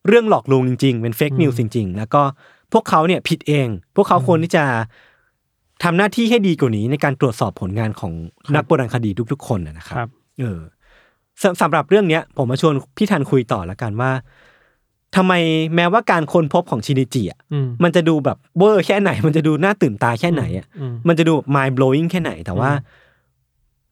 [0.06, 2.22] เรื่องหลอกลวงจริงๆ เป็น fake news จริง ๆ แล้วก็
[2.72, 4.64] พวกเขาเนี่ยผิดเอง พวกเขาควรที่จะ
[5.82, 8.12] ทำหน้าที่ให้ดีกว่านี้ในการตรวจสอบผลงานของ
[8.54, 10.08] นักโบราณคดีทุกๆ คนนะนะครัครับ
[10.40, 10.60] เออ
[11.42, 14.10] สสำหรับเรื่องเนี้ย ผมมาชวนพี่ทันคุยต่อแล้วกันว่า
[15.16, 15.32] ทำไม
[15.76, 22.70] แม้ว่าการค้นพบของชินิจิอะอืมมันจะดูแบบเวอร์แค่ไหน มันจะดูน่าตื่นตาแค่ไหนอะอืมมันจะดู mind blowing แค่ไหน แต่ว่า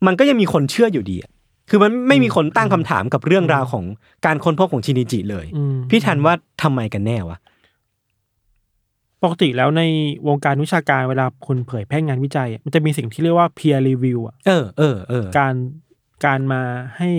[0.07, 1.31] มันก็ยังมีคนเชื่ออยู่ดีอะ
[1.71, 3.85] คือมันไม่มีคนตั้งคำถามกับเรื่องราวของ
[4.27, 7.39] การค้นพบของชินิจิเลยอืมพี่ทันว่าทำไมกันแน่วะ
[9.23, 9.83] ปกติแล้วใน
[10.29, 15.55] วงการวิชาการเวลาคุณเผยแพร่งานวิจัยอะมันจะมีสิ่งที่เรียกว่า peer review อะเออเออเออการ
[16.25, 16.63] การมา
[16.99, 17.11] ให้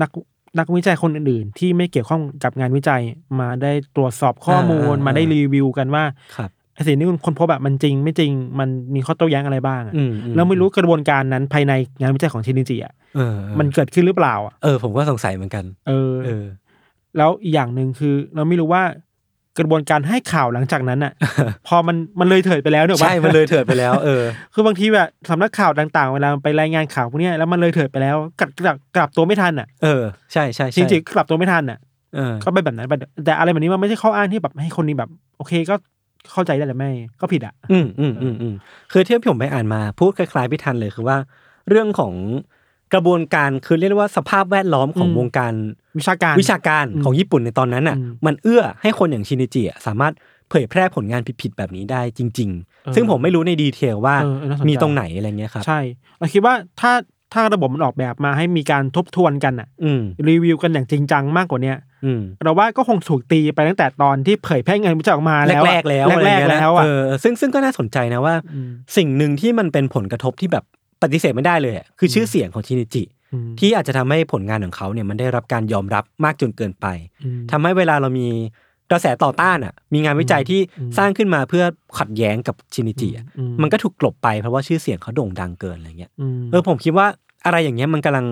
[0.00, 0.10] นัก
[0.58, 3.02] นักวิจัยคนอื่นๆ ที่ไม่เกี่ยวข้องกับงานวิจัย
[3.40, 6.04] มาได้ตรวจสอบข้อมูลอ่าอ่ามาได้รีวิวกันว่า
[6.36, 16.44] ครับไอ้สิ่งที่คุณค้นพบแบบมันจริง ไม่จริงมันมีข้อโต้แย้งอะไรบ้างอะอืมอืแล้วไม่รู้กระบวนการนั้นภายในงานวิจัยของชินิจิอะเออเออมันเกิดขึ้นหรือเปล่าอะเออผมก็สงสัยเหมือนกันเออเออ
[17.16, 18.82] แล้วอีกอย่างหนึ่งคือ เราไม่รู้ว่า
[19.58, 21.12] กระบวนการให้ข่าวหลังจากนั้นอะ
[21.68, 24.22] พอมันมันเลยเถิดไปแล้วเนี่ยใช่ มันเลยเถิดไปแล้ว เออ
[24.54, 31.78] คือบางทีแบบสำนักข่าวต่างๆ เวลาไปรายงานข่าวพวกเนี้ยแล้วมันเลยเถิดไปแล้วกลับกลับกลับตัวไม่ทันอะเออใช่ใช่จใช่ริงๆกลับตัวไม่ทันอะ
[32.16, 32.94] เออก็เป็นแบบนั้นไป
[33.24, 35.74] แต่อะไรแบบนี้มันไม่ใช่ข้ออ้างที่แบบให้คนนี้แบบ โอเคก็
[36.32, 36.90] เข้าใจได้แต่ไม่
[37.20, 38.54] ก็ผิดอะ อืมอืมอืมอืม
[38.92, 41.16] คือที่ผมไปอ่านมาพูดคล้ายๆพี่ทันเลยคือว่า
[41.68, 42.14] เรื่องของ
[42.94, 45.52] กระบวนการคือเรียกได้ว่าสภาพแวดล้อมของอืมวงการ
[46.00, 50.12] วิชาการวิชาการอืมของญี่ปุ่นในตอนนั้นน่ะอืมมันเอื้อให้คนอย่างชินิจิอะสามารถ
[50.50, 52.50] เผยแพร่ผลงานผิดๆแบบนี้ได้จริง
[52.84, 55.80] เออๆซึ่งผมไม่รู้ในดีเทลว่าเออเออน่าสนใจมีตรงไหนอะไรเงี้ยครับ ใช่
[56.18, 56.92] เราคิดว่าถ้า
[57.34, 68.34] ถ้าระบบมันออกแบบมาให้มีการทบทวนกันอะอืมรีวิวกันอย่างจริงจังมากกว่าเนี้ยอืมเราว่าก็คงถูกตีไปตั้งแต่ตอนที่เผยแพร่งานวิจัยออกมาแล้วอะแรกๆแล้วแรกอะไรๆเงี้ยนะแล้วอะเออซึ่งซึ่งก็น่าสนใจนะว่า
[68.68, 70.64] มสิ่งหนึ่งที่มันเป็นผลกระทบที่แบบ
[71.02, 73.17] ปฏิเสธไม่ได้เลยอะคือชื่อเสียงของชินิจิอืม
[73.60, 76.86] ที่อาจจะทำให้ผลงานของเขาเนี่ยมันได้รับการยอมรับมากจนเกินไป
[77.24, 78.28] อืมทำให้เวลาเรามี
[78.90, 81.64] กระแสต่อต้านอะ มีงานวิจัยที่อืมสร้างขึ้นมาเพื่อ
[81.98, 87.06] ขัดแย้งกับชินิจิอะอืมมันก็ถูกกลบไปเพราะว่าชื่อเสียงเขาโด่งดังเกินอะไรเงี้ยมเออผมคิดว่า
[87.44, 88.26] อะไรอย่างเงี้ยมันกำลัง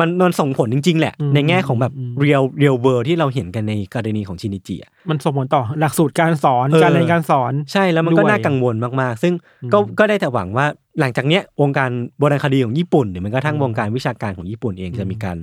[0.00, 9.32] มันมันส่งผลจริง ๆ แหละอืมในแง่ของแบบอืมเรียลเรียลเวิร์ที่เราเห็นกันในกรณีของชินิจิอะมันส่งผลต่อหลักสูตรการสอนเออการเรียนการสอนใช่แล้วมันก็ด้วยน่ากังวลมากๆ ซึ่ง
[9.72, 10.66] ก็อืมก็ได้แต่หวังว่า
[11.00, 15.38] หลังจากเนี้ยวงการโบราณคดีของญี่ปุ่นหรือแมันก็ทั้งอืมวงการวิชาการของญี่ปุ่นเองอืมจะมีการ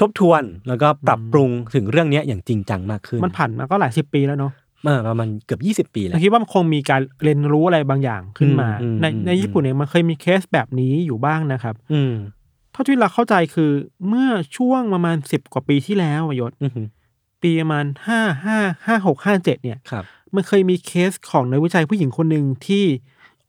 [0.00, 4.52] ทบทวนแล้วก็ปรับอืมปรุงถึงเรื่องเนี้ยอย่างจริงจังมากขึ้น มันผ่านมาก็หลายสิบปีแล้วเนาะ
[4.84, 13.70] เออประมาณเกือบยี่สิบปีแล้เราวคิดว่ามันคงมีการเรียนรู้อะไรบางอย่างขึ้นมาอืมอืมในอืมในญี่ปุ่นเองมันเคยมีเคสแบบนี้อยู่บ้างนะครับ อืมเท่าที่เราเข้าใจคือ
[14.08, 16.86] เมื่อช่วงประมาณสิบกว่าปีที่แล้วอะยศอือหือ
[17.42, 22.84] ปีประมาณห้าห้าห้าหกห้าเจ็ดเนี่ยครับมันเคยมีเคสของนักวิจัยผู้หญิงคนหนึ่งที่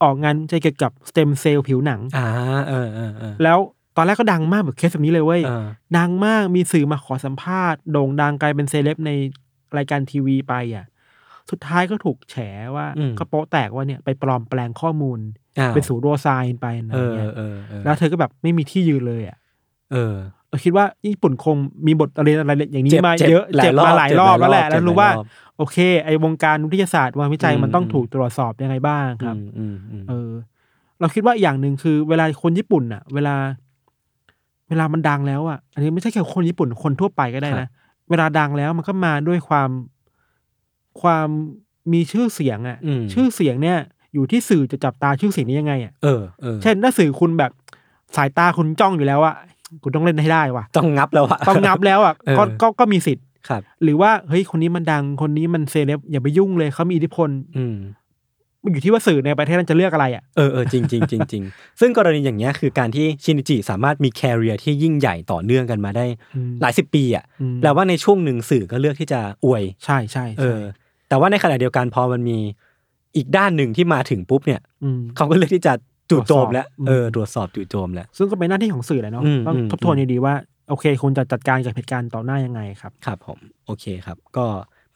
[0.02, 2.26] ออกงานวิจัยเกี่ยวกับสเต็มเซลล์ผิวหนังอ่า
[2.68, 3.58] เออเออเออแล้ว
[3.96, 5.66] ตอนแรกก็ดังมากแบบเคสแบบนี้เลยเว้ยเออ
[5.98, 9.10] ดังมากมีสื่อมาขอสัมภาษณ์โด่งดังกลายเป็นเซเลบใน
[9.76, 10.86] รายการทีวีไปอะ
[11.50, 12.36] สุดท้ายก็ถูกแฉ
[12.76, 19.36] ว่าอืมกระเปาะแตกว่าเนี่ยไปปลอมแปลงข้อมูลอ้าว เป็นสูโรไซน์ไปอะไรเออเงี้ยเออเออแล้วเธอก็แบบไม่มีที่ยืนเลยอะ
[19.92, 20.14] เออ
[20.48, 30.30] เราคิดว่าญี่ปุ่นคงมีบทเรียนอะไรอย่างนี้เจ็บมาเจ็บเยอะหลายเจ็บรอบมาหลายรอบแล้วแหละเจ็บหลายรอบแล้วรู้ว่าเจ็บหลายรอบโอเค ไอ้วงการวิทยาศาสตร์วงวิจัยอืมมันต้องอืมถูกตรวจสอบยังไงบ้างครับอืมอืมอืมเออ
[31.00, 33.34] เราคิดว่าอย่างหนึ่งคือ เวลาคนญี่ปุ่นอะ เวลา
[34.68, 37.68] เวลามันดังแล้วอะ อันนี้ไม่ใช่แค่คนญี่ปุ่นคนทั่วไปก็ได้นะ
[38.10, 39.70] เวลาดังแล้วมันก็มาด้วยความ
[41.00, 41.28] ความ
[41.92, 43.78] มีชื่อเสียงอะอืมชื่อเสียงเนี่ย
[44.14, 47.52] อยู่ที่สื่อจะจับตาชื่อเสียงนี้ยังไงอะเออเออเช่นถ้าสื่อคุณแบบ
[48.16, 49.34] สายตาคุณจ้องอยู่แล้วอะ
[49.82, 57.76] คุณต้องเล่นให้ได้ว่ะต้องงับแล้วอะต้องนับแล้วอะเออก็ก็ก็มีสิทธิ์ครับ หรือว่าเฮ้ยคนนี้มันดังคนนี้มันเซเลบอย่าไปยุ่งเลยเขามีอิทธิพล อืม
[58.64, 61.42] มันอยู่ที่ว่าสื่อในประเทศนั้นจะเลือกอะไรอะเออเออจริงจริงจริงจริง
[61.80, 70.60] ซึ่งกรณีอย่างเงี้ยคือการที่ชินิจิสามารถมีแคริเอร์ที่ยิ่งใหญ่ต่อเนื่องกันมาได้อืมหลายสิบปีอะอืมแปลว่าในช่วงหนึ่งสื่อก็เลือกที่จะอวย ใช่ใช่เอใช่อ
[71.08, 72.38] แต่ว่าในขณะเดียวกันพอมันมี
[73.16, 74.60] อีกด้านหนึ่งที่มาถึงปุ๊บเนี่ย
[74.98, 75.72] มเขาก็เลือกที่จะ
[76.10, 80.34] จู่โจมแล้วตรวจสอบเออตรวจสอบจู่โจมแล้ว ซึ่งก็เป็นหน้าที่ของสื่อแหละเนาะอืมต้องอืมทบทวนดีๆว่า
[80.70, 84.46] โอเคคุณจะจัดการกับเหตุการณ์ต่อหน้ายังไงครับ ครับผม โอเคครับ ก็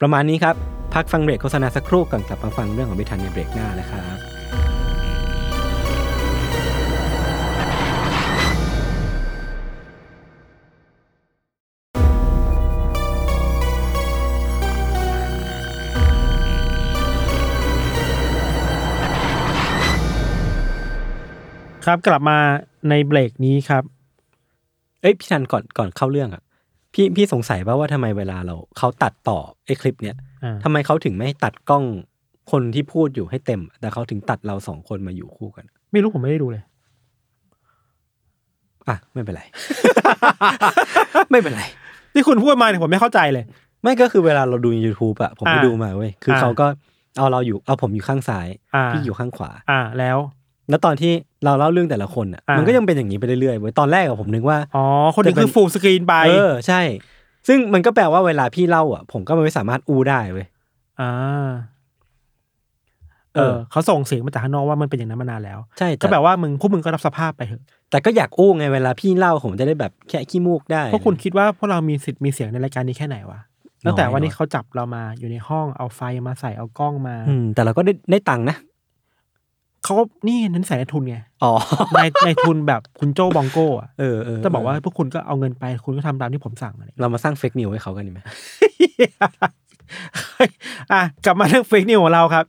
[0.01, 0.55] ประมาณนี้ครับ
[0.93, 4.32] พักฟังเบรกโฆษณาสักครู่ก่อนกลับมาฟังเรื่องของพิธันในเบรกหน้านะครับ
[21.85, 22.37] ครับกลับมา
[22.89, 23.83] ในเบรกนี้ครับ
[25.01, 26.43] เอ้ยพี่ทันก่อนก่อนเข้าเรื่องอะ
[26.93, 31.83] พี่พี่สงสัยว่าว่าทำไมเวลาเราเขาตัดต่อไอ้คลิปเนี้ยอ่าทำไมเขาถึงไม่ตัดกล้อง
[32.51, 36.63] คนที่พูดอยู่ให้เต็ม แต่เขาถึงตัดเราสองคนมาอยู่คู่กัน ไม่รู้ผมไม่ได้ดูเลย
[38.89, 39.43] อะไม่เป็นไร
[41.31, 41.63] ไม่เป็นไร
[42.13, 43.45] ที่คุณพูดมาเนี่ยผมไม่เข้าใจเลย
[43.83, 46.67] ไม่ก็คือเวลาเราดูใน YouTube อะผมไปอ่าดูมาเว้ยคืออาเขาก็
[47.17, 50.17] เอาเราอยู่เอาผมอยู่ข้างซ้ายอ่าพี่อยู่ข้างขวา อ่าแล้ว
[50.69, 51.11] แล้วตอนที่
[51.45, 56.81] เราเล่าเรื่องแต่ละคนอะอ่ามัมันก็ยังเป็นอย่างนี้ไปเรื่อยๆเว้ยตอนแรกอะผมนึกว่าอ๋อคนหนึ่งจะเป็นคือฟูลสกรีนไปเออใช่
[57.47, 60.47] ซึ่งมันก็แปลว่าเวลาพี่เล่าอะผมก็ไม่สามารถอู้ได้เว้ย
[61.01, 61.11] อ่า
[63.35, 73.39] เอเอออเขาส่งเสียงมาจากข้างนอกว่ามันเป็นอย่างนั้นมานานแล้วใช่ก็แต่แบบว่ามึงพวกมึงก็รับสภาพไปเถอะแต่ก็อยากอู้ไงเวลาพี่เล่าผมจะได้แบบแค่ขี้มูกได้พวกคุณคิดว่าพวกเรามีสิทธิ์มีเสียงในรายการนี้แค่ไหนวะ
[73.85, 78.57] ตั้งแต่น้อยวันนี้น้อยเขาจับเรามาอยู่ในห้องเอาไฟมาใส่เอากล้องมา อืมแต่เราก็ได้ได้ตังค์นะ
[79.83, 81.51] เขาก็นี่นั้นใส่ในทุนไงอ๋อ
[81.93, 88.19] ในในทุนแบบคุณโจบองโก้อะเออเออจะบอกว่าพวกคุณก็เอาเงินไปคุณก็ทำตามที่ผมสั่งอะไรเรามาสร้าง fake news ให้เขากันดีไหม
[90.91, 92.45] อะกลับมาเรื่อง fake news ของเราครับ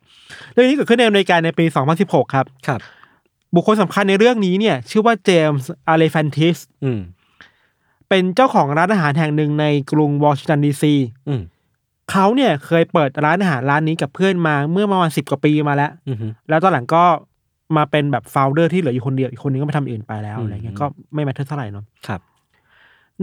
[0.52, 1.64] เรื่องนี้เกิดขึ้นในอเมริกาในปี
[2.00, 2.80] 2016 ครับครับ
[3.54, 7.00] บุคคลสำคัญในเรื่องนี้เนี่ย ชื่อว่าเจมส์อาเลฟันติสอืม
[8.08, 10.94] เป็นเจ้าของร้านอาหารแห่งหนึ่งในกรุงวอชิงตันดีซี
[11.28, 11.42] อืม
[12.10, 16.16] เขาเนี่ยเคยเปิดร้านอาหารร้านนี้กับเพื่อนมาเมื่อประมาณสิบกว่าปีมาแล้ว อืม
[16.48, 17.04] แล้วตอนหลังก็
[17.76, 22.20] มาเป็นแบบ founder ที่เหลืออยู่คนเดียวอีกคนนึงก็ไปทำอื่นไปแล้วอืมอะไรเงี้ยก็ไม่ matter เท่าไหร่เนอะครับ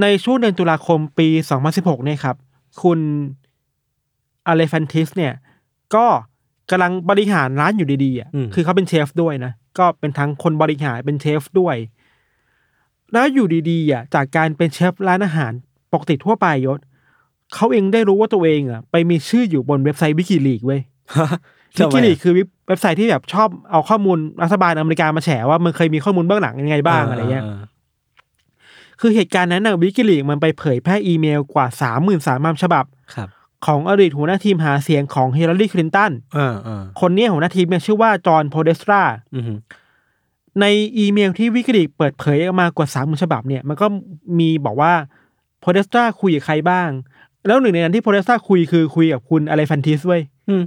[0.02, 1.28] ในช่วงเดือนตุลาคมปี
[1.67, 2.36] 2016เนี่ยครับ
[2.82, 3.00] คุณ
[4.48, 5.34] อเลฟันติสเนี่ย
[5.96, 6.06] ก็
[6.70, 11.76] กำลังบริหารร้านอยู่ดีๆอะอืม คือเขาเป็นเชฟด้วยนะ ก็เป็นทั้งคนบริหารเป็นเชฟด้วย
[13.12, 15.52] แล้วอยู่ดีๆอะจากการเป็นเชฟร้านอาหาร
[15.94, 16.80] ปกติทั่วไปยศ
[17.56, 20.82] เขาเองได้รู้ว่าตัวเองอะไปมีชื่ออยู่บนเว็บไซต์ WikiLeaks เว้ย
[21.80, 22.34] WikiLeaks คือ
[22.68, 27.44] เว็บไซต์ที่แบบชอบเอาข้อมูลรัฐบาลอเมริกามาแฉว่ามันเคยมีข้อมูลเบื้องหลังยังไงบ้างอะไรเงี้ย
[29.00, 32.86] คือเหตุการณ์นั้นนะ WikiLeaks มันไปเผยแพร่อีเมลกว่าสามหมื่นสามพันฉบับ
[33.16, 33.30] ครับ
[33.66, 39.02] ของอดีตหัวหน้าทีมหาเสียงของฮิลลารีคลินตันอ่าอ่าคนเนี้ยหัวหน้าทีมเนี่ยชื่อว่าจอห์นโพเดสตรา
[39.36, 39.44] อืม
[40.62, 40.66] ใน
[40.98, 43.88] อีเมลที่ WikiLeaks เปิดเผยออกมากว่าสามหมื่นฉบับเนี่ยมันก็
[44.40, 44.94] มีบอกว่า
[45.60, 46.90] โพเดสตราคุยกับใครบ้าง
[47.47, 50.63] แล้วหนึ่งในนั้นที่โพเดสตราคุยคือคุยกับคุณอเลฟันติสเว้ยอืม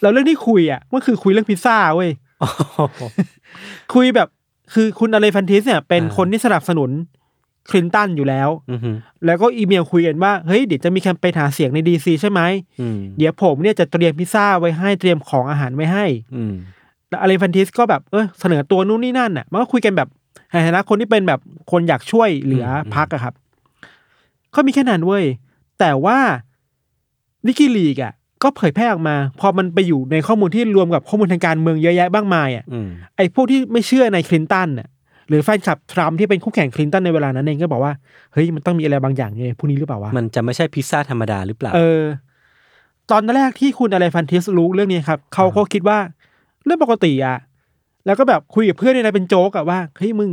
[0.00, 2.10] แล้วเรื่องที่คุยอะมันคือคุยเรื่องพิซซ่าเว้ย
[3.94, 4.28] คุยแบบ
[4.74, 6.90] คือคุณอเลฟันติสเนี่ยเป็นอ่าคนที่สนับสนุน
[7.70, 8.78] คลินตันอยู่แล้วอืม
[9.26, 12.40] แล้วก็อีเมลคุยกันว่า เฮ้ยเดี๋ยวจะมีแคมเปญหาเสียงในดีซีใช่ไหม
[12.80, 16.54] อืมเดี๋ยวผมเนี่ยจะเตรียมพิซซ่าไว้ให้เตรียมของอาหารไว้ให้อืม
[17.08, 20.08] แล้วอะไรฟันติสก็แบบเออเสนอตัวนู่นนี่นั่นน่ะ มันก็คุยกันแบบ
[20.50, 23.34] ในฐานะคนที่เป็นแบบคนอยากช่วยเหลืออมพักอะครับ
[24.54, 25.24] ก็มีแค่นั้นเว้ย
[25.80, 26.18] แต่ว่า
[27.46, 28.12] วิกิลีกอะ
[28.42, 34.88] ก็เผยแพร่ออกมา พอมันไปอยู่ในข้อมูลที่รวมกับข้อมูลทางการเมืองเยอะแยะบ้างมายอะอืมไอ้พวกที่ไม่เชื่อในคลินตันน่ะ
[35.28, 37.92] หรือแฟนคลับทรัมป์ที่เป็นคู่แข่งคลินตันในเวลานั้นเองก็บอกว่า
[38.32, 42.02] เฮ้ยมันต้องมีอะไรบางอย่างในพวกนี้หรือเปล่าวะมันจะไม่ใช่พิซซ่าธรรมดาหรือเปล่า เออ
[43.10, 45.98] ตอนแรกที่คุณอะไรฟันทิสรู้เรื่องนี้ครับเขาก็คิดว่า
[46.64, 47.38] เรื่องปกติอะ
[48.06, 50.30] แล้วก็แบบคุยกับเพื่อนในเป็นโจ๊กอะว่าเฮ้ยมึง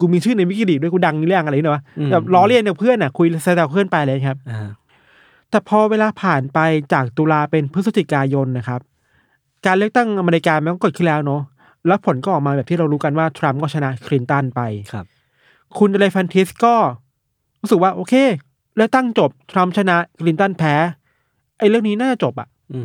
[0.00, 4.68] กูมีชื่อในวิกิลีด้วยกูดังในเรื่องอะไรเนี่ยวะอืมแบบล้อเลียนกับเพื่อนอะคุยแซวๆเพื่อนไปเลยครับอ่า
[5.50, 6.58] แต่พอเวลาผ่านไป
[6.92, 8.80] จากตุลาเป็นพฤศจิกายนนะครับ
[9.66, 11.42] การเลือกตั้งอเมริกามันก็เกิดขึ้นแล้วเนาะ
[11.86, 14.60] แล้วผลก็ออกมาแบบที่เรารู้กันว่าทรัมป์ก็ชนะคลินตันไป
[14.92, 15.06] ครับ
[15.78, 16.74] คุณเดลฟันติสก็
[17.60, 18.14] รู้สึกว่าโอเค
[18.76, 20.74] เลือกตั้งจบทรัมป์ชนะคลินตันแพ้
[21.58, 22.80] ไอ้เรื่องนี้น่าจะจบอะอื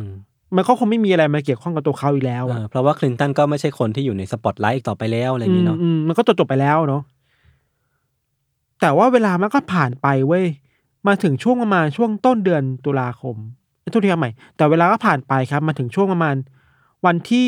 [0.56, 7.02] มมันก็คงไม่มีอะไรมาเกี่ยวข้องกับตัวเขาอีกแล้วเออะอเพราะว่าคลินตันก็ไม่ใช่คนที่อยู่ในสปอตไลท์อีกต่อไปแล้วอะไรอย่างนี้เนาะอืมอืมมันก็จบจบไปแล้วเนาะ
[8.80, 10.44] แต่ว่าเวลามันก็ผ่านไปเว้ย
[11.06, 13.36] มาถึงช่วงประมาณช่วงต้นเดือนตุลาคม
[13.80, 16.36] เอ้ยโทุกทีใหม่ แต่เวลาก็ผ่านไปครับ มาถึงช่วงประมาณ
[17.06, 17.46] วันที่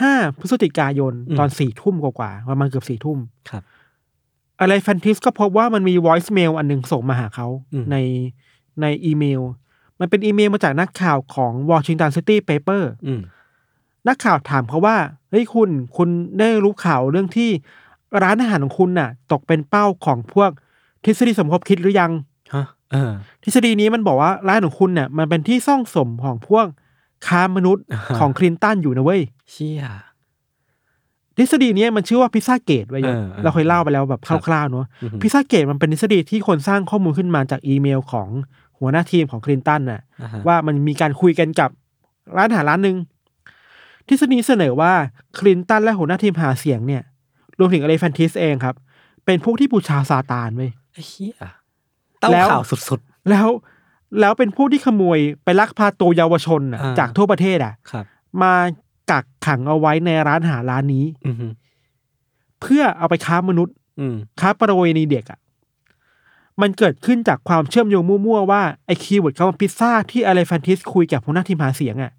[0.00, 3.18] ห้าพฤศจิกายนตอนสี่ทุ่มกว่าๆประมาณเกือบสี่ทุ่ม
[3.50, 3.62] ครับ
[4.60, 7.96] อะไรแฟนติสก็พบว่ามันมี voice mail อันหนึ่งส่งมาหาเขาอืมใน
[8.80, 9.42] ในอีเมล
[10.00, 13.22] มันเป็นอีเมลมาจากนักข่าวของ Washington City Paper อืม
[14.08, 14.96] นักข่าวถามเขาว่า
[15.30, 17.50] เฮ้ยคุณคุณได้รู้ข่าวเรื่องที่
[18.22, 20.50] ร้านอาหารของคุณน่ะ ตกเป็นเป้าของพวก
[21.04, 22.10] ทฤษฎีสมคบคิดหรือยัง
[22.54, 26.66] ฮะเออทฤษฎีนี้มันบอกว่าร้านของคุณเนี่ยมันเป็นที่ซ่องสมของพวก
[27.26, 29.82] ค้ามนุษย์อ่าฮะของคลินตันอยู่นะเว้ยเชี่ย
[31.36, 38.28] ทฤษฎีเนี้ยมันชื่อว่าพิซซ่าเกตไว้ยศเออเออเราเคยเล่าไปแล้วแบบครับคร่าวๆเนาะอือหือพิซซ่าเกตมันเป็นทฤษฎีที่คนสร้างข้อมูลขึ้นมาจากอีเมลของ
[38.80, 41.70] หัวหน้าทีมของคลินตันน่ะอ่าฮะว่ามันมีการคุยกันกับ
[42.36, 42.96] ร้านอาหารร้านหนึ่ง
[44.08, 44.92] ทฤษฎีเสนอว่า
[45.38, 47.02] คลินตันและหัวหน้าทีมหาเสียงเนี่ย
[47.58, 48.74] รวมถึงอะไรแฟนติสเองครับ
[49.24, 51.34] เป็นพวกที่บูชาซาตานเว้ยไอ้เชี่ย
[52.20, 53.48] เต้าแล้วข่าวสุดแล้ว
[54.20, 58.04] แล้วเป็นผู้ที่ขโมยไปลักพาตัวเยาวชนน่ะอ่าจากทั่วประเทศอะๆครับ
[58.42, 58.52] มา
[59.10, 61.52] กักขังเอาไว้ในร้านอาหารร้านนี้ อือหือ
[62.60, 65.38] เพื่อเอาไปค้ามนุษย์อืมค้าประเวณีเด็กอะ
[66.62, 72.12] มันเกิดขึ้นจากความเชื่อมโยงมั่วๆว่าไอ้ keyword คำว่าพิซซ่าที่อเลฟันติสคุยกับหัวหน้าทีมหาเสียงอะ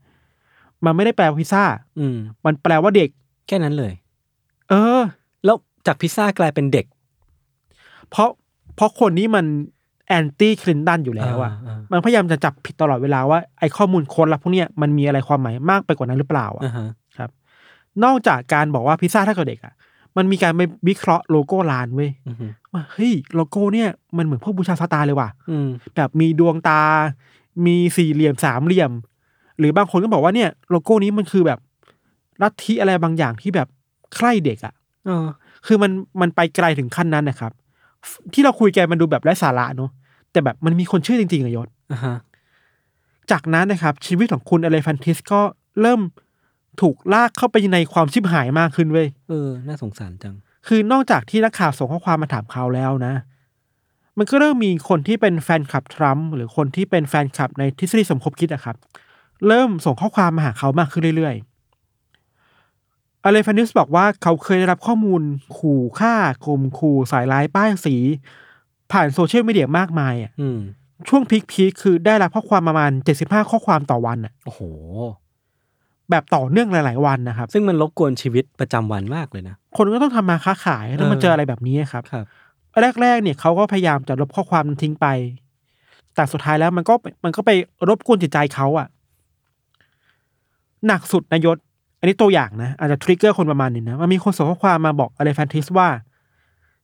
[0.86, 1.63] มันไม่ได้แปลว่าพิซซ่า
[2.00, 3.10] อืม มันแปลว่าเด็ก
[3.48, 3.93] แค่นั้นเลย
[4.69, 5.02] เออ
[5.45, 6.86] แล้วจากพิซซ่ากลายเป็นเด็ก
[8.10, 8.30] เพราะ
[8.76, 9.45] เพราะคนนี้มัน
[10.08, 17.30] แอนตี้คลินตันอยู่แล้วอะอ่ามันพยายามจะจับผิดตลอดเวลาว่าไอ้ข้อมูลค้นลับพวกเนี้ยมันมีอะไรความหมายมากไปกว่านั้นหรือเปล่าอะอ่าฮะ ครับ
[18.04, 19.74] นอกจากการบอกว่าพิซซ่าถ้าเกิดเด็กอะ
[20.17, 26.82] มันมีการไปวิเคราะห์โลโก้ร้านเว้ยอือฮึว่าเฮ้ยโลโก้เนี่ยมันเหมือนพวกบูชาซาตานเลยว่ะอืมแบบมีดวงตา
[27.65, 28.91] มีสี่เหลี่ยมสามเหลี่ยม
[29.60, 31.60] หรือบางคนก็บอกว่าเนี่ย โลโก้นี้มันคือแบบ
[32.41, 33.67] ลัทธิอะไรบางอย่างที่แบบ
[34.15, 34.73] ใคร่เด็กอะ
[35.06, 35.25] เออ
[35.65, 37.51] คือมันมันไปไกลถึงขั้นนั้นนะครับ
[38.34, 39.91] ที่เราคุยกันมันดูแบบไร้สาระเนอะ
[40.32, 42.15] แต่แบบมันมีคนเชื่อจริงๆอะยศอ่าฮะ
[43.32, 45.41] จากนั้นนะครับ ชีวิตของคุณอเลฟันทิสก็
[45.82, 46.01] เริ่ม
[46.81, 50.35] ถูกลากเข้าไปในความชิบหายมากขึ้นเว้ยเออ น่าสงสารจัง
[50.67, 53.13] คือนอกจากที่นักข่าวส่งข้อความมาถามเขาแล้วนะ
[54.17, 58.75] มันก็เริ่มมีคนที่เป็นแฟนคลับทรัมป์หรือคนที่เป็นแฟนคลับในทฤษฎีสมคบคิดอะครับ
[59.47, 65.21] เริ่มส่งข้อความมาหาเขามากขึ้นเรื่อยๆอเลฟานิสบอกว่าเขาเคยได้รับข้อมูล
[65.57, 66.13] ขู่ฆ่า
[66.45, 67.95] ข่มขู่สายร้ายป้ายสี
[68.91, 70.59] ผ่านโซเชียลมีเดียมากมายอะอืม
[71.09, 74.61] ช่วงพีคพีคคือได้รับข้อความประมาณเจ็ดสิบห้าข้อความต่อวันอะโอ้โห
[76.12, 82.26] แบบต่อเนื่องหลาย ๆ วันนะครับ ซึ่งมันรบกวนชีวิตประจำวันมากเลยนะ คนก็ต้องทำมาค้าขายแล้วมาเออเจออะไรแบบนี้ครับครับ
[83.02, 85.08] แรก ๆ เนี่ยเขาก็พยายามจะลบข้อความนั้นทิ้งไป
[86.15, 87.52] แต่สุดท้ายแล้วมันก็มันก็ไป
[87.89, 88.88] รบกวนจิตใจเขาอะ
[90.88, 91.58] หนักสุดนายศ
[92.00, 95.88] อันนี้ตัวอย่างนะ อาจจะทริกเกอร์คนประมาณหนึงนะ มันมีคนส่งข้อความมาบอกอะไรแฟนทิสว่า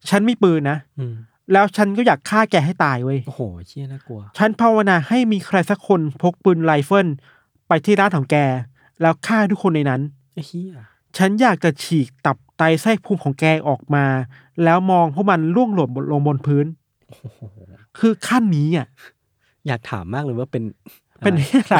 [0.10, 1.14] ฉันมีปืนนะอืม
[1.54, 7.08] แล้วฉันก็อยากฆ่าแกให้ตายเว้ย โอ้โหเชี่ยน่ากลัว ฉันภาวนาให้มีใครสักคนพกปืนไรเฟิล
[7.68, 8.36] ไปที่ร้านของแก
[9.02, 10.02] แล้วฆ่าทุกคนในนั้น
[10.34, 10.72] ไอ้เหี้ย
[11.18, 14.06] ฉันอยากจะฉีกตับไตไส้พุงของแกออกมา
[14.64, 16.66] แล้วมองพวกมันล่วงหล่นลงบนพื้น
[18.00, 18.88] คือขั้นนี้อะ
[19.68, 20.64] อยากถามมากเลยว่าเป็น
[21.20, 21.78] เป็นอะไร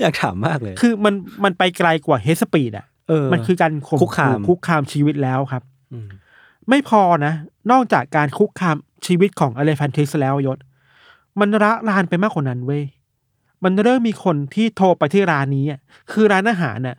[0.00, 5.62] อยากถามมากเลย คือมันมันไปไกลกว่าเฮสปีดอะเออมันคือการข่มคุกคามคุกคามชีวิตแล้วครับ
[6.06, 6.08] ม
[6.68, 7.32] ไม่พอนะ
[7.72, 10.58] นอกจากการคุกคามชีวิตของอเลฟันทิสแล้วยศ
[11.40, 12.82] มันระรานไปมากกว่านั้นเว้ย
[13.64, 15.80] มันเริ่มมีคนที่โทรไปที่ร้านนี้อะ
[16.12, 16.96] คือร้านอาหารน่ะ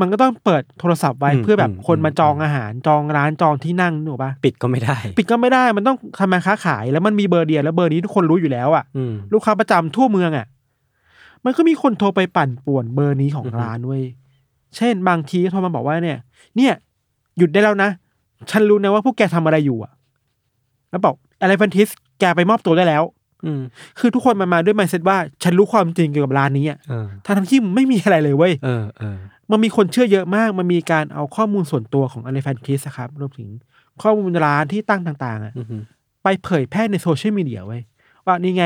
[0.00, 10.46] มันก็ต้องเปิดโทรศัพท์ไว้เพื่อแบบคนมาจองอาหารจองร้านจองที่นั่งนึกออกปะปิดก็ไม่ได้ ปิดก็ไม่ได้มันต้องทำมาค้าขาย แล้วมันมีเบอร์เดียวแล้วเบอร์นี้ทุกคนรู้อยู่แล้วอะอืมลูกค้าประจำทั่วเมืองอะ
[11.44, 14.04] มันก็มีคนโทรไปปั่นป่วนเบอร์นี้ของอือฮึร้านเว้ย
[14.76, 16.18] เช่น บางทีก็โทรมาบอกว่าเนี่ย
[16.56, 16.72] เนี่ย
[17.38, 17.90] หยุดได้แล้วนะ
[18.50, 19.92] ฉันรู้นะว่าพวกแกทำอะไรอยู่อะ
[20.90, 21.88] แล้วบอกอะไรฟันทิส
[22.20, 23.02] แกไปมอบตัวได้แล้ว
[23.44, 23.60] อืม
[23.98, 29.16] คือทุกคนมันมาด้วยมายเซ็ตว่า ฉันรู้ความจริงเกี่ยวกับร้านนี้อะเออทั้งที่มันไม่มีอะไรเลยเว้ยเออเออ
[29.50, 33.48] มันมีคนเชื่อเยอะมาก มันมีการเอาข้อมูลส่วนตัวของอเลฟันทิสครับรวมถึง
[34.02, 35.82] ข้อมูลร้านที่ตั้งต่าง ๆ อะอืม
[36.22, 37.82] ไปเผยแพร่ในโซเชียลมีเดียไว้ย
[38.26, 38.64] ว่านี่ไง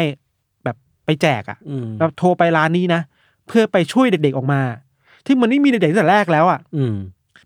[0.64, 3.00] แบบไปแจกอะอืมเราโทรไปร้านนี้นะ
[3.46, 4.60] เพื่อไปช่วยเด็กๆออกมา
[5.26, 6.94] ที่มันไม่มีเด็กๆตั้งแต่แรกแล้วอะ อืม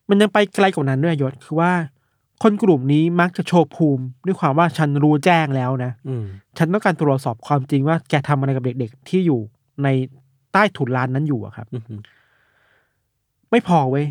[0.09, 1.73] มันยังไปไกลกว่านั้นด้วยยศคือว่า
[2.43, 6.25] คนกลุ่มนี้มักจะโชว์ภูมิ ด้วยความว่าฉันรู้แจ้งแล้วนะอืม
[6.59, 9.41] ฉันต้องการตรวจสอบความจริงว่าแกทำอะไรกับเด็ก ๆ ที่อยู่
[9.85, 9.89] ใน
[10.53, 12.01] ใต้ถุนร้านนั้นอยู่อะครับอืม
[13.51, 14.07] ไม่พอเว้ย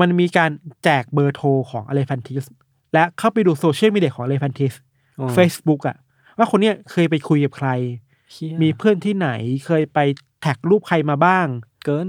[0.00, 0.50] มันมีการ
[0.84, 2.44] แจกเบอร์โทรของอเลฟันทิส
[2.94, 4.72] และเข้าไปดูโซเชียลมีเดียของอเลฟันทิส
[5.20, 5.96] อ๋อ Facebook อะ
[6.38, 7.68] ว่าคนเนี้ยเคยไปคุยกับใคร
[8.32, 9.28] เชี่ยมีเพื่อนที่ไหน
[9.66, 9.98] เคยไป
[10.40, 11.46] tag รูปใครมาบ้าง
[11.84, 12.08] เกิน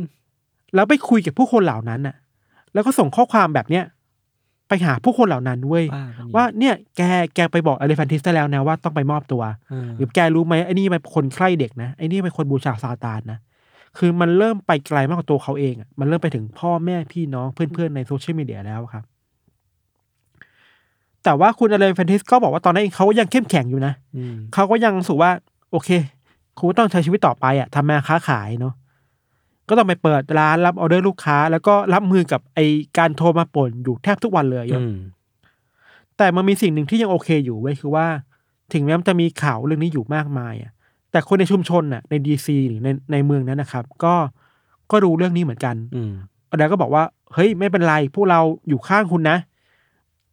[0.76, 2.16] แล้วไปคุยกับผู้คนเหล่านั้นน่ะ
[2.74, 3.86] แล้วก็ส่งข้อความแบบเนี้ย
[4.72, 7.02] ไปหาผู้คนเหล่านั้นเว้ยบ้าปะเนี่ยว่าเนี่ยแก
[7.36, 13.40] แกไปบอกอเลฟันทิสได้แล้วนะว่าต้องไปมอบตัวเออหรือแกรู้ไหมไอ้นี่เป็นคนใคร่เด็กนะไอ้นี่เป็นคนบูชาซาตานนะ
[13.98, 19.04] คือมันเริ่มไปไกลมากกว่าตัวเขาเองอะมันเริ่มไปถึงพ่อแม่พี่น้องเพื่อนๆในโซเชียลมีเดียแล้วครับ
[21.24, 25.32] แต่ว่าคุณอเลฟันทิสก็บอกว่าตอนนั้นเองเขายังเข้มแข็งอยู่นะอืมเขาก็ยังรู้สึกว่า
[25.72, 25.90] โอเค
[26.58, 28.74] คุณก็ต้องใช้ชีวิตต่อไปอะทำมาค้าขายเนาะ
[29.72, 32.60] ก็ต้องไปเปิดร้านรับออเดอร์ลูกค้า แล้วก็รับมือกับไอ
[32.98, 34.98] การโทรมาป่นอยู่แทบทุกวันเลยยศอืม
[36.18, 38.06] แต่มันมีสิ่งหนึ่งที่ยังโอเคอยู่เว้ยคือว่า
[38.74, 40.72] ถึงแม้มันจะมีข่าวเรื่องนี้อยู่มากมายอะ
[41.12, 44.14] แต่คนในชุมชนน่ะในดีซีหรือในในเมืองนั้นนะครับ ก็
[44.92, 46.12] ก็รู้เรื่องนี้เหมือนกัน อืม
[46.60, 47.04] แล้วก็บอกว่า
[47.34, 49.38] เฮ้ยไม่เป็นไรพวกเราอยู่ข้างคุณนะ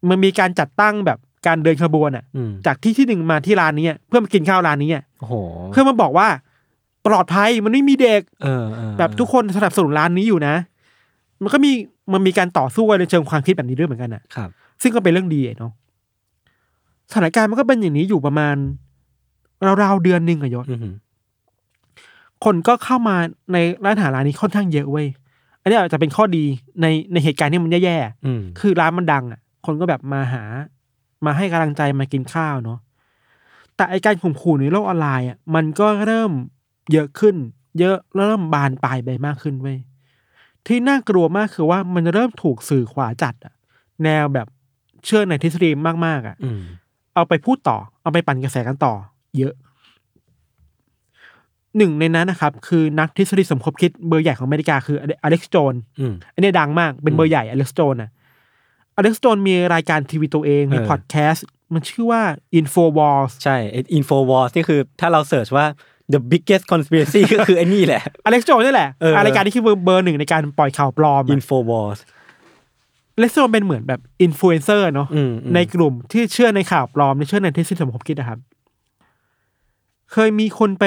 [0.09, 5.35] มันมีการจัดตั้งแบบการเดินขบวนอะอืมจากที่ที่หนึ่งมาที่ร้านนี้อะเพื่อมากินข้าวร้านนี้อะโอ้โห
[5.73, 6.29] เพื่อมาบอกว่า
[7.07, 10.55] ปลอดภัยมันไม่มีเด็กเออเออแบบทุกคนสนับสนุนร้านนี้อยู่นะ
[11.43, 11.73] มันก็มี
[12.13, 14.51] มันมีการต่อสู้กันในเชิงความคิดแบบนี้ด้วยเหมือนกันอะครับ
[14.83, 15.73] ซึ่งก็เป็นเรื่องดีอะเนาะ
[17.11, 18.57] สถานการณ์มันก็เป็นอย่างนี้อยู่ประมาณ
[19.83, 20.95] ราวๆเดือนหนึ่งอะยศอืม
[22.45, 23.17] คนก็เข้ามา
[23.53, 25.07] ในร้านอาหารร้านนี้ค่อนข้างเยอะเว้ย
[25.61, 26.45] อันนี้อาจจะเป็นข้อดี
[26.81, 27.97] ในในเหตุการณ์ที่มันแย่
[28.27, 30.43] อืมๆคือร้านมันดังอะ คนก็แบบมาหา
[31.25, 32.79] มาให้กำลังใจมากินข้าวเนาะ
[33.77, 36.31] แต่ไอการข่มขู่ในโลกออนไลน์อะมันก็เริ่ม
[36.93, 37.37] เยอะขึ้น
[37.81, 39.79] เยอะเริ่มบานปลายไปมากขึ้นเว้ย
[40.67, 43.55] ที่น่ากลัวมากคือว่ามันเริ่มถูกสื่อขวาจัดอะ
[44.05, 44.47] แนวแบบ
[45.05, 45.71] เชื่อในทฤษฎี
[46.07, 46.61] มากๆอะอืม
[47.15, 48.95] เอาไปพูดต่อ เอาไปปั่นกระแสกันต่อ
[49.39, 49.55] เยอะ
[51.77, 58.11] หนึ่งในนั้นนะครับ คือนักทฤษฎีสมคบคิดเบอร์ใหญ่ของอเมริกาคืออเล็กซ์โจนอืมอันนี้ดังมากเป็นเบอร์ใหญ่อเล็กซ์โจนอะ
[58.97, 62.23] อเล็กซ์โจนมีรายการทีวีตัวเอง มีเออพอดแคสต์ มันชื่อว่า
[62.59, 63.57] Infowars ใช่
[63.95, 65.67] Infowars นี่คือถ้าเรา search ว่า
[66.13, 71.91] the biggest conspiracy ก็คือไอ้นี่แหละอเล็กซ์โจนนี่แหละเออรายการที่คือเบอร์เบอร์หนึ่งในการปล่อยข่าวปลอม Infowars
[73.17, 78.39] อเล็กซ์โจนเป็นเหมือนแบบอินฟลูเอนเซอร์เนาะอืมอืมในกลุ่มที่เชื่อในข่าวปลอมในเชื่อในทฤษฎีสมคบคิดนะครับ
[80.13, 80.85] เคยมีคนไป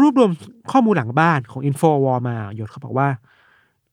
[0.00, 0.30] รวบรวม
[0.72, 3.08] ข้อมูลหลังบ้านของ Infowar มาหยศเขาบอกว่า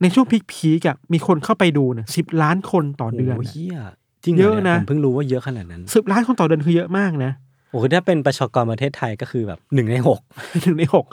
[0.02, 3.78] ในช่วง peak ๆอะมีคนเข้าไปดูเนี่ยสิบล้านคนต่อเดือนโอ้อะเฮีย
[4.24, 10.20] จริงหรเยอะนี่นะผมเพิ่งรู้ว่าเยอะขนาดนั้นสิบล้านคนต่อเดือนคือเยอะมากนะโอ้โหถ้าเป็นประชากรประเทศไทยก็คือแบบหนึ่งในหก
[10.62, 11.06] หนึ่งในหก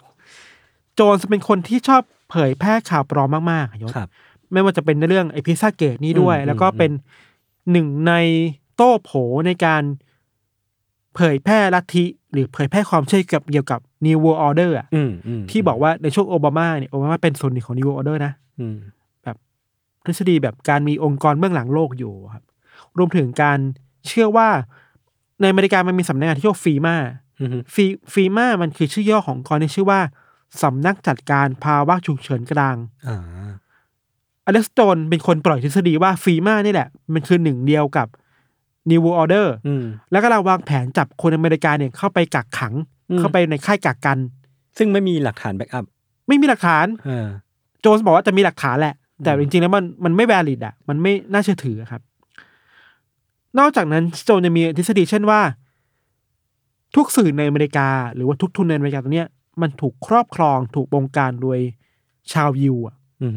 [0.95, 4.09] โจนส์เป็นคนที่ชอบเผยแพร่ข่าวปลอมมากๆอะยศครับ
[4.53, 6.91] ไม่ว่าจะเป็นในเรื่องไอพิซซ่าเกตนี้ด้วยอืมแล้วก็อืมเป็น
[7.73, 8.13] หนึ่งใน
[8.77, 9.11] โต้โผ
[9.47, 9.83] ในการ
[11.15, 18.79] เผยแพร่ลัทธิหรือเผยแพร่ความเชื่อเกี่ยวกับเกี่ยวกับ New World Order อะอืมอืมที่บอกว่าในช่วงโอบามาเนี่ยโอบามาเป็นส่วนหนึ่งของ New World Order นะอืม
[20.05, 22.45] ทฤษฎีแบบการมีองค์กรเบื้องหลังโลกอยู่ครับ
[22.99, 23.59] รวมถึงการ
[24.07, 24.49] เชื่อว่า
[25.43, 26.97] ในอเมริกามันมีสำนักงานที่ชื่อว่าฟีมา
[27.41, 30.01] อืมฟีฟีมามันคือชื่อย่อขององค์กรที่ชื่อว่า
[30.63, 32.77] สำนักจัดการภาวะฉุกเฉินกลาง
[33.09, 33.19] อ่า
[34.47, 38.09] อเล็กซ์โจนเป็นคนปล่อยทฤษฎีว่าฟีมานี่แหละ มันคือหนึ่งเดียวกับ
[38.91, 42.75] New World Order อืมแล้วก็เราวางแผนจับคนอเมริกาเนี่ยเข้าไปกักขัง
[43.11, 44.19] อืมเข้าไปในค่ายกักกัน
[44.79, 45.85] ซึ่งไม่มีหลักฐานแบ็กอัพ
[46.29, 47.27] ไม่มีหลักฐานเออ
[47.81, 52.03] โจนส์บอกว่าจะมีหลักฐานแหละ แต่จริงๆแล้วมันมันไม่ valid อะ มันไม่น่าเชื่อถืออะครับ
[53.59, 55.41] นอกจากนั้นโจนยังมีทฤษฎีเช่นว่า
[56.97, 59.29] ทุกสื่อในอเมริกา หรือว่าทุกทุนในอเมริกาตรงเนี้ย
[59.63, 61.59] มันถูกครอบครองถูกบงการโดย
[62.33, 63.33] ชาวยิวอะอืม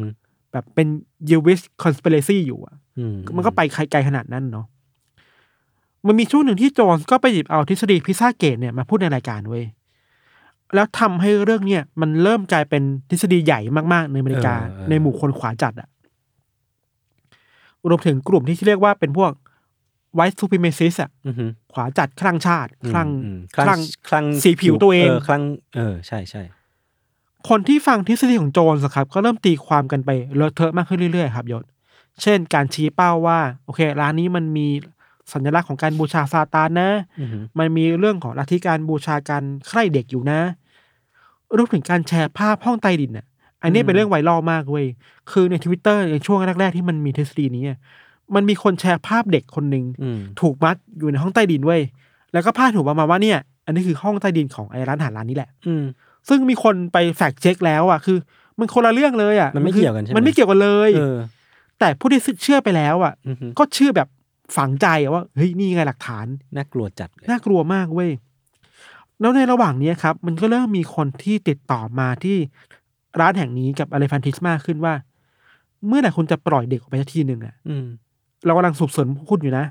[0.52, 0.88] แบบเป็น
[1.30, 3.62] Jewish conspiracy อยู่อะอืมมันก็ไป
[3.92, 4.66] ไกลขนาดนั้นเนาะ
[6.08, 9.66] มันมีช่วงหนึ่งที่โจนส์ก็ไปหยิบเอาทฤษฎีพิซซ่าเกตเนี่ยมาพูดในรายการเว้ย
[10.76, 13.60] แล้วทำให้เรื่องเนี่ยมันเริ่มกลายเป็นทฤษฎีใหญ่
[13.94, 15.90] มากๆ ในอเมริกาเออเออในหมู่คนขวาจัดอะ
[17.90, 19.32] รวมถึงกลุ่มที่เรียกว่าเป็นพวก
[20.18, 25.44] white supremacist อะอืมขวาจัดคลั่งชาติ คลั่งอืมคลั่งคลั่งสีผิวตัวเองคลั่ง
[25.76, 26.44] เออใช่ใช่
[27.50, 31.64] คนที่ฟังทฤษฎีของโจนส์อะครับ ก็เริ่มตีความกันไปเลอะเทอะมากขึ้นเรื่อยๆครับยศ
[32.22, 34.68] เช่น การชี้เป้าว่า โอเค ร้านนี้มันมี
[35.34, 36.90] สัญลักษณ์ของการบูชาซาตานนะ
[37.20, 40.40] อืมมันมีเรื่องของลัทธิการบูชาการใคร่เด็กอยู่นะ
[41.58, 43.26] รวมถึงการแชร์ภาพห้องใต้ดินน่ะ
[43.64, 44.86] อันนี้เป็นเรื่องไวรัลมากเว้ย
[45.32, 47.80] คือในทวิตเตอร์ในช่วงแรกๆที่มันมีทฤษฎีนี้อะ
[48.36, 51.82] มันมีคนแชร์ภาพเด็กคนหนึ่งอืม ถูกมัดอยู่ในห้องใต้ดินเว้ย
[52.34, 55.84] แล้วก็พาดหัวประมาณว่าเนี่ย อันนี้คือห้องใต้ดินของไอ้ร้านอาหารร้านนี้แหละ อืม
[56.30, 58.18] ซึ่งมีคนไปแฟกเช็คแล้วอะคือ
[58.60, 61.18] มันคนละเรื่องเลยอะมันไม่คือเกี่ยวกันใช่ไหม มันไม่เกี่ยวกันเลย เออ
[61.80, 64.08] แต่ผู้ที่เชื่อไปแล้วอะ อืมก็เชื่อแบบ
[64.58, 68.12] ฝังใจอะว่าเฮ้ยนี่ไงหลักฐาน น่ากลัวจัดเลยน่ากลัวมากเว้ย
[69.20, 72.38] แล้วในระหว่างเนี้ยครับ มันก็เริ่มมีคนที่ติดต่อมาที่
[73.20, 74.94] ร้านแห่งนี้กับอเลฟันทิสมากขึ้นว่า
[75.88, 77.86] เมื่อไหร่คุณจะปล่อยเด็กออกไปสักทีหนึ่งอะอืม
[78.46, 79.66] เรากำลังสืบสวนคุณอยู่นะ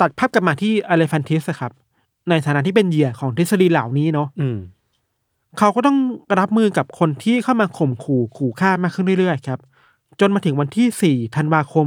[0.00, 1.72] ตัดภาพกลับมาที่อเลฟันทิสครับ
[2.28, 4.58] ในฐานะที่เป็นเหยื่อของทฤษฎีเหล่านี้เนาะอืม
[5.58, 5.98] เขาก็ต้อง
[6.40, 9.60] รับมือกับคนที่เข้ามาข่มขู่ขู่ฆ่ามากขึ้นเรื่อยๆ ครับ
[10.20, 11.86] จนมาถึงวันที่ 4 ธันวาคม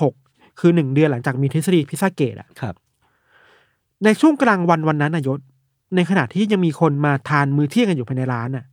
[0.00, 2.74] 2016 คือหนึ่งเดือนหลังจากมีทฤษฎี Pizzagate อะครับ
[4.04, 5.38] ในช่วงกลางวันวันนั้นน่ะยศ
[5.96, 8.64] ในขณะที่ยังมีคนมาทานมื้อเที่ยงกันอยู่ภายในร้านน่ะ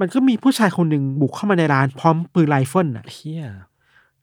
[0.00, 3.44] มันก็มีผู้ชายคนหนึ่งบุกเข้ามาในร้านพร้อมปืนไรเฟิลน่ะเฮีย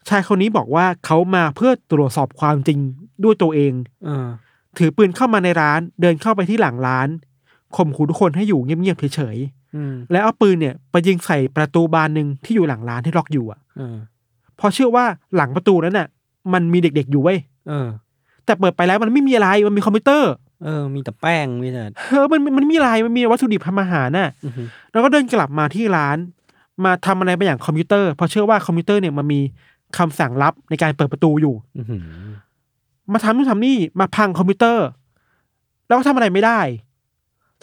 [0.08, 2.80] ชายคนนี้บอกว่าเขามาเพื่อตรวจสอบความจริง
[3.24, 3.74] ด้วยตัวเอง
[4.06, 4.28] เออ
[4.78, 7.08] ถือปืนเข้ามาในร้านเดินเข้าไปที่หลังร้าน
[7.76, 9.38] ข่มขู่ทุกคนให้อยู่เงียบๆเฉย
[9.76, 13.97] อืมๆแล้วเอาปืนเนี่ยไปยิงใส่ประตูบานหนึ่งที่อยู่หลังร้านที่ล็อกอยู่อะเออ
[14.58, 16.08] เพราะเชื่อว่าหลังประตูนั้นน่ะ
[16.54, 17.38] มันมีเด็กๆอยู่เว้ย
[17.70, 17.88] เออ
[18.45, 20.32] แต่เปิดไปแล้วมันไม่มีอะไรมันมีคอมพิวเตอร์
[20.64, 26.18] เออ มีแต่แป้งมีแต่เออมันมันไม่มีอะไรมันมีวัตถุดิบทำอาหารน่ะ อือหือแล้วก็เดินกลับมาที่ร้าน
[26.86, 29.41] มาทำอะไรบางอย่างคอมพิวเตอร์เพราะเชื่อว่าคอมพิวเตอร์เนี่ยมันมี
[29.98, 32.02] คำสั่งลับในการเปิดประตูอยู่อือหือ
[33.14, 34.88] มาทำนู่นทำนี่มาพังคอมพิวเตอร์
[35.88, 36.60] แล้วก็ทำอะไรไม่ได้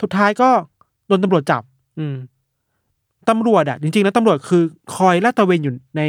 [0.02, 0.48] สุดท้ายก็
[1.06, 1.62] โดนตำรวจจับ
[1.98, 2.16] อืม
[3.28, 4.62] ตำรวจอะจริงๆแล้วตำรวจคือ
[4.96, 6.02] คอยลาดตระเวนอยู่ใน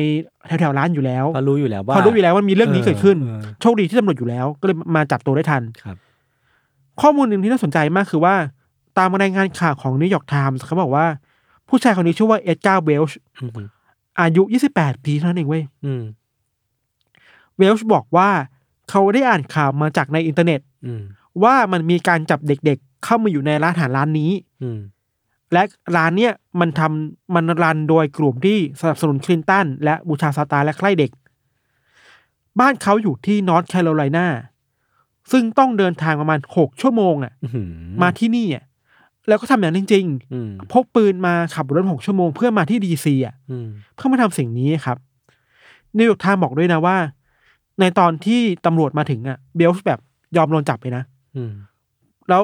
[0.48, 5.98] แถวๆร้านอยู่แล้วเพราะรู้อยู่แล้วว่าพอรู้อยู่แล้วว่ามีเรื่องนี้เกิดขึ้นเออโชคดีที่ตำรวจอยู่แล้ว ก็เลยมาจับตัวได้ทันครับ
[7.02, 8.36] ข้อมูลหนึ่งที่น่าสนใจมากคือว่า
[8.98, 11.06] ตามรายงานข่าวของนิวยอร์กไทมส์เขาบอกว่า
[11.70, 13.18] ผู้ชายคนนี้ชื่อว่าเอ็ดการ์เวลช์
[14.20, 14.44] อือหืออายุ
[14.76, 16.04] 28 ปีเท่านั้นเองเว้ยอืม
[17.58, 18.30] เวลช์บอกว่า
[18.90, 21.02] เขาได้อ่านข่าวมาจากในอินเทอร์เน็ตอืม
[21.44, 24.80] ว่ามันมีการจับเด็กๆ เข้ามาอยู่ในร้านอาหารร้านนี้อืม
[25.54, 25.64] และ
[25.96, 31.12] ร้านเนี้ยมันทำมัน run โดยกลุ่มที่สนับสนุนคลินตันและบูชาซาตานและใคร่เด็ก
[32.60, 34.28] บ้านเขาอยู่ที่นอร์ทแคโรไลนา
[35.32, 37.70] ซึ่งต้องเดินทางประมาณหกชั่วโมงอะอื้อหือ
[38.02, 38.64] มาที่นี่อะ
[39.28, 44.98] แล้วก็ทำอย่างนั้นจริงอืมๆพกปืนมาขับรถหกชั่วโมงเพื่อมาที่ดีซีอะอืมเพื่อมาทำสิ่งนี้ครับ
[45.98, 46.98] นิวยอร์กไทม์บอกด้วยนะว่า
[47.80, 50.00] ในตอนที่ตำรวจมาถึงอะ เวลช์แบบ
[50.38, 51.04] ยอมโดนจับไปนะ
[51.36, 51.52] อืม
[52.30, 52.42] แล้ว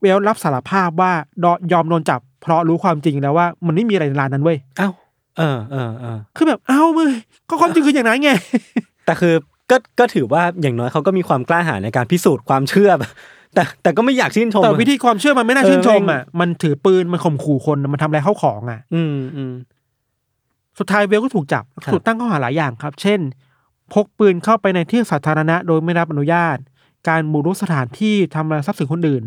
[0.00, 1.12] เวลช์รับสารภาพว่า
[1.44, 4.88] ยยอมโดนจับ เพราะรู้ความจริงแล้วว่า มันไม่มีอะไรในร้านนั้นเว้ยเอ้า
[5.38, 7.10] เออเออเออคือแบบเอ้ามึง
[7.48, 8.30] ก็ความจริงคืออย่างนั้นไง
[9.06, 9.34] แต่คือ
[9.70, 12.90] ก็ก็ถือว่าอย่างน้อยเขาก็มีความกล้าหาญในการพิสูจน์ความเชื่อ
[13.56, 19.52] แต่แต่ก็ไม่อยากชื่นชมแต่อะวิธีความเชื่อมันไม่น่าเออชื่นชมแม่งอะมันถือปืนมันข่มขู่คนมันทำอะไรเข้าของอะ อืมอืม
[20.78, 23.20] สุดท้ายเบลก็ถูกจับครับถูกตั้งข้อหาหลายอย่างครับ เช่น
[23.92, 26.56] พกปืนเข้าไปในที่สาธารณะ โดยไม่รับอนุญาต
[27.08, 29.24] การบุกรุกสถานที่ทำลายทรัพย์สินคนอื่น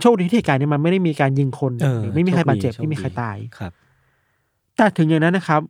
[0.00, 3.72] โชคดีที่เหตุการณ์นี้มันไม่ได้มีการยิงคนเออหรือไม่มีใครบาดเจ็บโชคไม่มีใครตายครับ
[4.76, 5.60] แต่ถึงอย่างนั้นนะครับ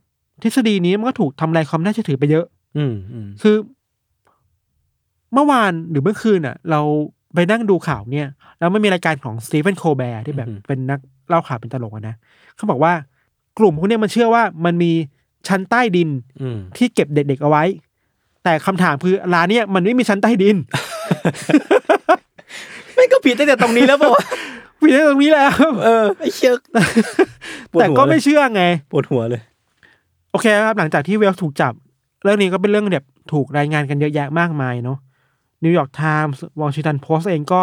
[0.41, 2.45] ทฤษฎีนี้มันก็ถูกทำลายความน่าเชื่อถือไปเยอะ
[2.77, 3.55] อืมอืมคือ
[5.33, 6.81] เมื่อวานหรือเมื่อคืนอะ เรา
[7.37, 8.27] ไปนั่งดูข่าวเนี่ย
[8.59, 12.15] แล้วมันมีรายการของสตีเฟนโคแบร์ที่แบบเป็นนักเล่าข่าวเป็นตลกอะนะ
[12.55, 12.93] เขาบอกว่า
[13.57, 14.91] กลุ่มพวกเนี้ยมันเชื่อว่ามันมี
[15.47, 16.09] ชั้นใต้ดิน
[16.41, 17.63] อืมที่เก็บเด็กๆเอาไว้
[18.43, 20.55] แต่คำถามคือร้านเนี้ยมันไม่มีชั้นใต้ดิน
[22.95, 24.23] ไม่ก็ผิดตั้งแต่ตรงนี้แล้วป่าวะ
[24.81, 25.51] ผิดในตรงนี้แล้ว
[25.83, 26.59] เออไอ้เชือก
[27.71, 29.41] ปวดแต่หัวก็ไม่เลยเชื่อไงปวดหัวเลย
[30.31, 31.73] โอเคครับหลังจากที่เวลช์ถูกจับ
[32.23, 34.97] เรื่องนี้ก็เป็นเรื่องแบบถูกรายงานกันเยอะแยะมากมายเนาะ
[35.63, 37.61] นิวยอร์กไทมส์วอชิงตันโพสต์เองก็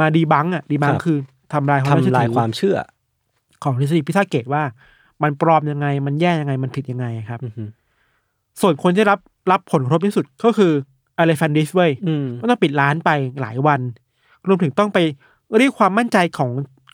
[0.00, 1.18] มาดีบังอะดีบังครับคือ
[1.52, 2.76] ทำลายความน่าเชื่อทำลายถือความเชื่อ
[3.62, 4.62] ของทฤษฎีพิซซ่าเกตว่า
[5.22, 7.68] มันปลอมยังไง มันแย่ยังไงมันผิดยังไงครับอือหือ
[8.60, 9.18] ส่วนคนที่รับ
[9.50, 10.72] รับผลกระทบที่สุดก็คือ
[11.18, 13.80] อเลฟันดิสเว้ยอืมก็ต้องปิดร้านไปหลายวัน
[14.48, 14.98] รวมถึงต้องไป
[15.58, 16.50] เรียกความมั่นใจของ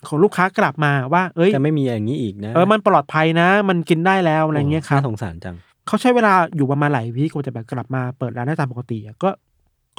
[0.07, 5.55] ของลูกค้ากลับมาว่า เอ้ยจะไม่มีอย่างนี้อีกนะเออมันปลอดภัยนะ มันกินได้แล้วอะไรเงี้ยครับน่าสงสารจัง
[5.87, 9.29] เขาใช้เวลาอยู่ประมาณหลายวิกว่าจะแบบกลับมาเปิดร้านได้ตามปกติอะก็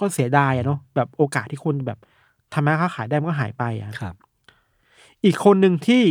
[0.00, 1.98] ก็เสียดายอะเนาะแบบโอกาสที่คนแบบ
[2.52, 4.14] ทำมาค้าขายได้มันก็หายไปอะครับ
[5.24, 6.02] อีกคนหนึ่งที่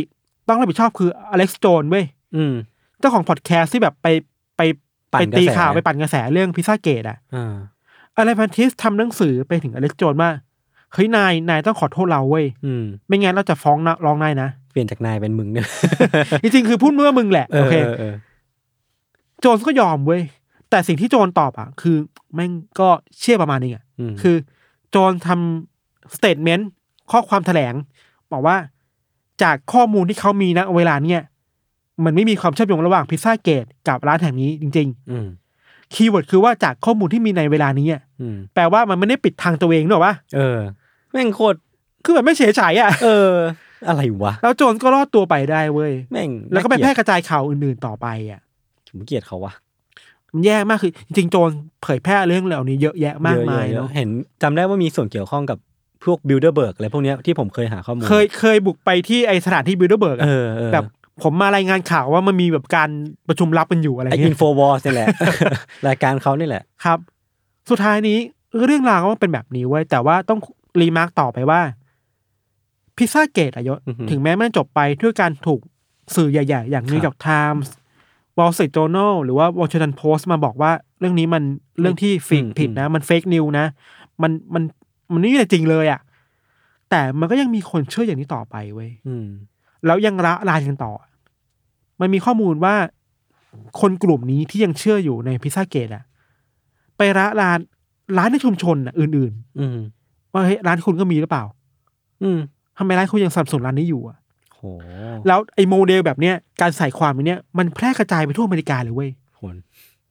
[0.48, 2.04] ต้องรับผิดชอบคืออเล็กซ์โจนเว้ย
[2.36, 2.54] อืม
[2.98, 4.06] เจ้าของพอดแคสต์ที่แบบไป
[4.56, 4.60] ไป
[5.12, 7.54] ปั่ไปนกระแส ตีข่าวไปปั่นกระแสเรื่องพิซซ่าเกตอะอ่า
[8.16, 10.30] อะไรพันทิสทำหนังสือไปถึงอเล็กซ์โจนว่า
[10.92, 15.66] เฮ้ยนายนายต้องขอโทษเราเว้ยอืม ไม่งั้นเราจะฟ้องนะร้องนายนะ เปลี่ยนจากนายเป็นมึงเนี่ย
[16.42, 18.14] จริงๆคือพูดเมื่อมึงแหละเอโออเค เออเออ
[19.40, 20.22] โจนก็ยอมเว้ย
[20.70, 21.96] แต่สิ่งที่โจนตอบอะ คือ
[22.34, 22.50] แม่ง
[22.80, 22.88] ก็
[23.20, 24.36] เชื่อประมาณนึงอะมคือ
[24.90, 26.68] โจนทำ statement
[27.10, 27.74] ข้อความแถลง
[28.32, 28.56] บอกว่า
[29.42, 31.22] จากข้อมูลที่เขามีณเวลาเนี่ย
[32.04, 40.58] มันไม่มีความเชื่อมโยงระหว่างพิซซ่าเกตกับร้านแห่งนี้จริงอืมๆ keyword คือว่าจากข้อมูลที่มีในเวลานี้อะอืมแปลว่ามันไม่ได้ปิดทางตัวเองหรอกวะเออ
[41.10, 41.58] แม่งโคตร
[42.04, 43.32] คือแบบไม่เฉยฉายอะเออ
[43.88, 48.40] อะไรวะ แล้วโจนก็รอดตัวไปได้เว้ยแม่งแล้วก็ไปน่าแพร่เลียดกระจายข่าวอื่นๆต่อไปอะ
[48.88, 49.52] ผมเกลียดเขาวะ
[50.34, 51.50] มันแย่มากคือจริงๆโจน
[51.82, 54.08] เผยแพร่เรื่องเหล่านี้เยอะแยะมากมายเยอะๆเนาะเห็น
[54.42, 55.58] จำได้ว่ามีส่วนเกี่ยวข้องกับ
[56.04, 60.84] พวกบิลเดอร์เบิร์กอะไรพวกเนี้ยที่ผมเคยหาข้อมูลเคยเคยบุกไปที่ไอสถานที่บิลเดอร์เบิร์กเออเออแบบ
[61.22, 62.90] ผมมารายงานข่าวว่ามันมีแบบการ
[63.28, 65.06] ประชุมลับกันอยู่อะไรไอเงี้อินยโฟวอร์นี่แหละ
[65.88, 66.98] รายการเขานี่แหละครับ
[67.70, 68.18] สุดท้ายนี้
[68.64, 70.38] เรื่องราวก็เป็นแบบนี้เว้ยแต่ว่าต้อง
[70.80, 71.60] remark ต่อไปว่า
[72.96, 75.60] พิซซ่าเกตอะยศอือฮึถึงแม้มันจบไปด้วยการถูก
[76.14, 77.72] สื่อใหญ่ ๆ อย่างนิวยอร์กไทมส์
[78.40, 80.70] วอลสตรีท j จ u r n a l หรือว่าวอชิงตันโพสต์มาบอกว่า
[81.00, 81.42] เรื่องนี้มัน
[81.80, 83.66] เรื่องที่ฟิกผิดนะ มัน fake news นะ
[84.22, 84.62] มันมัน
[85.12, 86.00] มันไม่มีอะไรจริงเลยอะ
[86.90, 89.26] แต่มันก็ยังมีคนเชื่ออย่างนี้ต่อไปเว้ยอืม
[89.86, 90.92] แล้วยังระรานกันต่อ
[92.00, 92.74] มันมีข้อมูลว่า
[93.80, 96.04] คนกลุ่มนี้ที่ยังเชื่ออยู่ในพิซซ่าเกตอะ
[96.96, 97.58] ไประราน
[98.18, 101.44] ร้านในชุมชนอะอื่นอืมๆว่าเฮ้ยร้านคุณก็มีหรือเปล่า
[102.22, 102.38] อืม
[102.78, 104.29] ทำไมร้านคุณยังสนับสนุนร้านนี้อยู่อะโห
[105.26, 109.42] แล้วไอ้โมเดลแบบเนี้ยการใส่ความแบบเนี้ยมันแพร่กระจายไปทั่วอเมริกาเลยเว้ยโห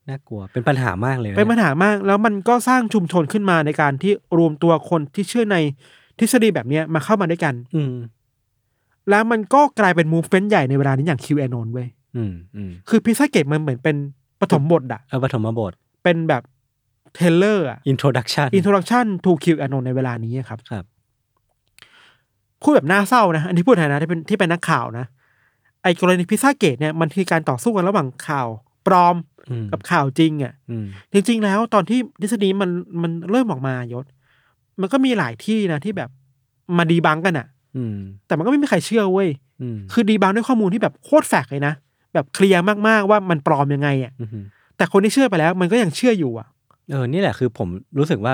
[0.08, 5.56] น่ากลัวเป็นปัญหามากเลยะเป็นปัญหามากแล้วมันก็สร้างชุมชนขึ้นมาในการที่รวมตัวคนที่เชื่อใน
[6.18, 7.94] ทฤษฎีแบบเนี้ยมาเข้ามาด้วยกัน อืม
[9.10, 13.96] แล้วมันก็กลายเป็นมูฟเฟนใหญ่ในเวลานี้อย่าง QAnon เว้ยอืมอืมคือพิซซ่าเกตมันเหมือนเป็น
[14.40, 15.72] ปฐมบทอะเอาปฐมบท
[16.04, 16.42] เป็นแบบ
[17.14, 20.84] trailer อะ introduction introduction to QAnon ในเวลานี้ครับครับ
[22.62, 25.06] พูดแบบน่าเศร้านะ อันที่พูดในฐานะที่เป็นที่เป็นนักข่าวนะ
[25.82, 28.48] ไอ้กรณีพิซซ่าเกตเนี่ยมันคือการต่อสู้กันระหว่างข่าว
[28.86, 29.16] ปลอม
[29.50, 32.70] อืมกับข่าวจริงอะ่ะอืมจริง ๆ แล้วตอนที่ทฤษฎีมัน
[33.02, 34.04] มันเริ่มออกมายศ
[34.80, 36.10] มันก็มีหลายที่นะที่แบบ
[36.76, 37.46] มา debunk กันอะ่ะ
[37.76, 37.96] อืม
[38.26, 39.28] แต่มันก็ไม่มีใครเชื่อเว้ย
[39.62, 41.74] อืมคือ debunk ด้วยข้อมูลที่แบบโคตร fact เลยนะ
[42.14, 44.44] แบบเคลียร์มากๆว่ามันปลอมยังไงอะ่ะอืม
[44.76, 46.46] แต่คนที่เชื่อไปแล้วมันก็ยังเชื่ออยู่อะ
[46.90, 48.32] เออนี่แหละคือผมรู้สึกว่า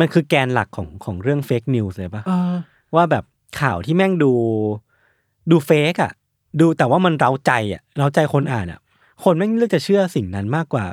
[0.00, 2.54] มันคือแกนหลักของของเรื่องเฟกนิวส์เลยปะเออ
[2.94, 3.24] ว่าแบบ
[3.60, 4.32] ข่าวที่แม่งดู
[5.50, 6.12] ดูเฟกอะ
[6.60, 8.80] ดูแต่ว่ามันเร้าใจอะเร้าใจคนอ่านอะ
[9.24, 10.84] คนแม่งเลือกจะเชื่อสิ่งนั้นมากกว่า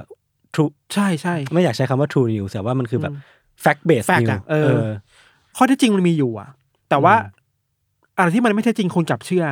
[0.54, 3.14] true ใช่ใช่ไม่อยากใช้คำว่า true news แต่ว่ามันคือแบบ
[3.64, 4.86] fact based fact news อะเออ
[5.58, 6.50] ข้อเท็จจริงมันมีอยู่อะ
[6.90, 7.16] แต่ว่า
[8.18, 9.46] อะไรที่มันไม่เท็จจริงคนกลับเชื่อ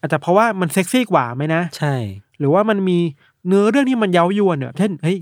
[0.00, 1.94] อาจจะเพราะว่ามันเซ็กซี่กว่าไหมนะ ใช่
[2.38, 2.98] หรือว่ามันมี
[3.46, 5.18] เนื้อเรื่องที่มันเย้ายวนเนี่ยเช่นเฮ้ย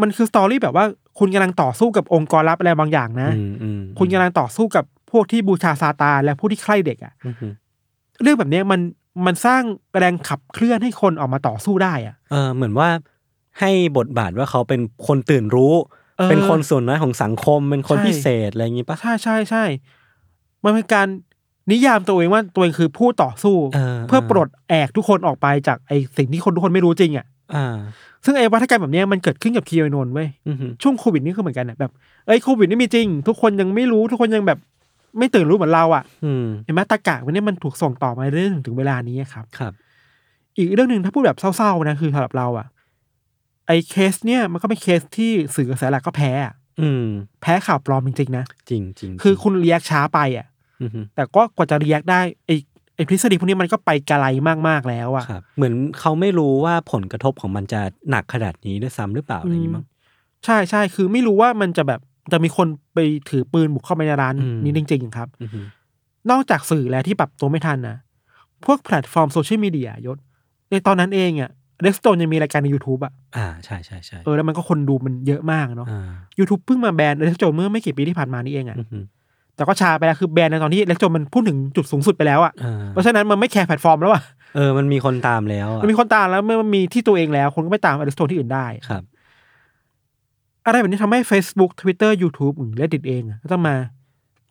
[0.00, 0.84] มันคือสตอรี่แบบว่า
[1.18, 7.52] คุณกำลังต่อสู้กับองค์กรลับอะไรบางอย่างนะอืมอืมคุณกำลังต่อสู้กับ พวกที่บูชาซาตานและผู้ที่ใคร่เด็กอะอืมอืม
[8.22, 8.80] เรื่องแบบเนี้ยมัน
[9.26, 9.62] มันสร้าง
[9.98, 12.88] แรงขับเคลื่อนให้คนออกมาต่อสู้ได้อะเออเหมือนว่า
[13.60, 15.74] ให้บทบาทว่าเขาเป็นคนตื่นรู้
[16.18, 19.64] เออเป็นคนส่วนน้อยของสังคม เป็นคนใช่พิเศษอะไรอย่างงี้ปะใช่ใช่ใช่
[20.64, 21.06] มันเป็นการ
[21.72, 27.76] นิยามตัวเองว่าตัวเองคือผู้ต่อสู้เออเพื่อปลดแอกทุกคนออกไปจากไอสิ่งที่คนทุกคนไม่รู้จริงอะอ่า
[28.24, 31.90] ซึ่งไอ้วัฒกรรมแบบเนี้ยมันเกิดขึ้นกับคีโอนนท์เว้ยอืมอืมช่วงโควิดนี่ก็เหมือนกันอะแบบ
[32.26, 34.58] เอ้ยโควิดนี่มีจริง ทุกคนยังไม่รู้ทุกคนยังแบบ
[35.18, 39.72] ไม่ตื่นรู้เหมือนเราอะอืมเห็นไหมตะกะวันนี้มันถูกส่งต่อมาเรื่อยๆถึงเวลานี้ครับ ครับ
[40.56, 42.66] อีกเรื่องหนึ่งถ้าพูดแบบเศร้าๆนะคือสำหรับเราอะ
[43.66, 47.06] ไอ้เคสเนี่ยมันก็เป็นเคสที่สื่อกระแสหลักก็แพ้อะอืม
[47.42, 50.46] แพ้ข่าวปลอมจริงๆนะจริงจริงคือคุณ react ช้าไปอะ
[50.80, 52.56] อืมอืมแต่ก็กว่าจะ react ได้ไอ้
[52.94, 54.24] ไอ้ทฤษฎีพวกนี้มันก็ไปไกล
[54.68, 59.84] มากๆแล้วอะครับเหมือนเขาไม่รู้ว่าผลกระทบของมันจะหนักขนาดนี้ด้วยซ้ำหรือเปล่าอะไรอย่างงี้มั้ง
[60.44, 62.00] ใช่ใช่คือไม่รู้ว่ามันจะแบบ
[62.32, 62.98] จะมีคนไป
[63.30, 65.66] ถือปืนบุกเข้าไปในร้านอืมนี้จริง ๆ ครับอืมอืม
[66.30, 67.96] นอกจากสื่อแล้วที่ปรับตัวไม่ทันนะ
[68.64, 70.18] พวกแพลตฟอร์มโซเชียลมีเดียยศ
[70.70, 71.50] ในตอนนั้นเองอะ
[71.82, 79.04] อเล็กซ์ โจนส์ยังมีรายการใน YouTube อะอ่าใช่ใช่ใช่เออแล้วมันก็คนดูมันเยอะมากเนาะอ่า YouTube เพิ่งมาแบนอเล็กซ์ โจนส์เมื่อไม่กี่ปีที่ผ่านมานี่เองอะอืมอืม
[79.56, 84.22] แต่ก็ช้าไปแล้วคือแบนในตอนที่อเล็กซ์ โจนส์มันพูดถึงจุดสูงสุดไปแล้วอะอ่าเพราะฉะนั้นมันไม่แคร์แพลตฟอร์มแล้วอะ
[84.56, 89.02] เออมันมีคนตามแล้วอะมันมีคนตามแล้วเมื่อมันมีที่ตัวเองแล้ว คนก็ไม่ตามอเล็กซ์ โจนส์ที่อื่นได้ครับ
[90.66, 93.76] อะไรแบบนี้ทำให้ Facebook Twitter YouTube หรือ Reddit เองอะก็ต้องมา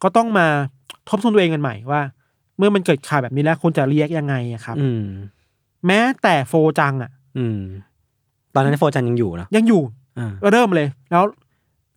[0.04, 0.48] ก็ต้องมา
[1.10, 2.02] ทบทวนตัวเองกันใหม่ว่า
[2.58, 5.04] เมื่อมันเกิดข่าวแบบนี้แล้วควรจะเรียกยังไงอะครับ อืม
[5.88, 7.60] แม้แต่โฟจังอะอืม
[8.54, 9.82] ตอนนั้นโฟจันยังอยู่เนอะยังอยู่
[10.20, 11.24] อ่าเริ่มเลย แล้ว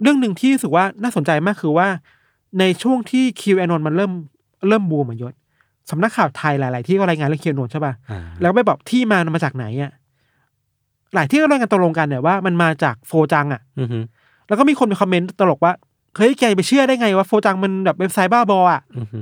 [0.03, 1.89] เรื่องหนึ่งที่รู้สึกว่าน่าสนใจมากคือว่า
[2.59, 4.13] ในช่วงที่คิวแอนนมันเริ่ม
[4.69, 5.35] เริ่มบูมอะยศ
[5.91, 9.93] สำนักข่าวไทยหลาย ๆ ที่ก็รายงานเรื่องคิวแอนนใช่ป่ะอ่าแล้วไปบอกที่มามาจากไหนอะ
[11.15, 13.99] หลายที่ก็รายงานตกลงกันเนี่ยว่ามันมาจากโฟจังอะอืมฮึ
[14.49, 15.73] แล้วก็มีคนไปคอมเมนต์ตลกว่า
[16.17, 19.21] เฮ้ยแกไปเชื่อได้ไงว่าโฟจังมันแบบเว็บไซต์บ้าบออะอืมฮึ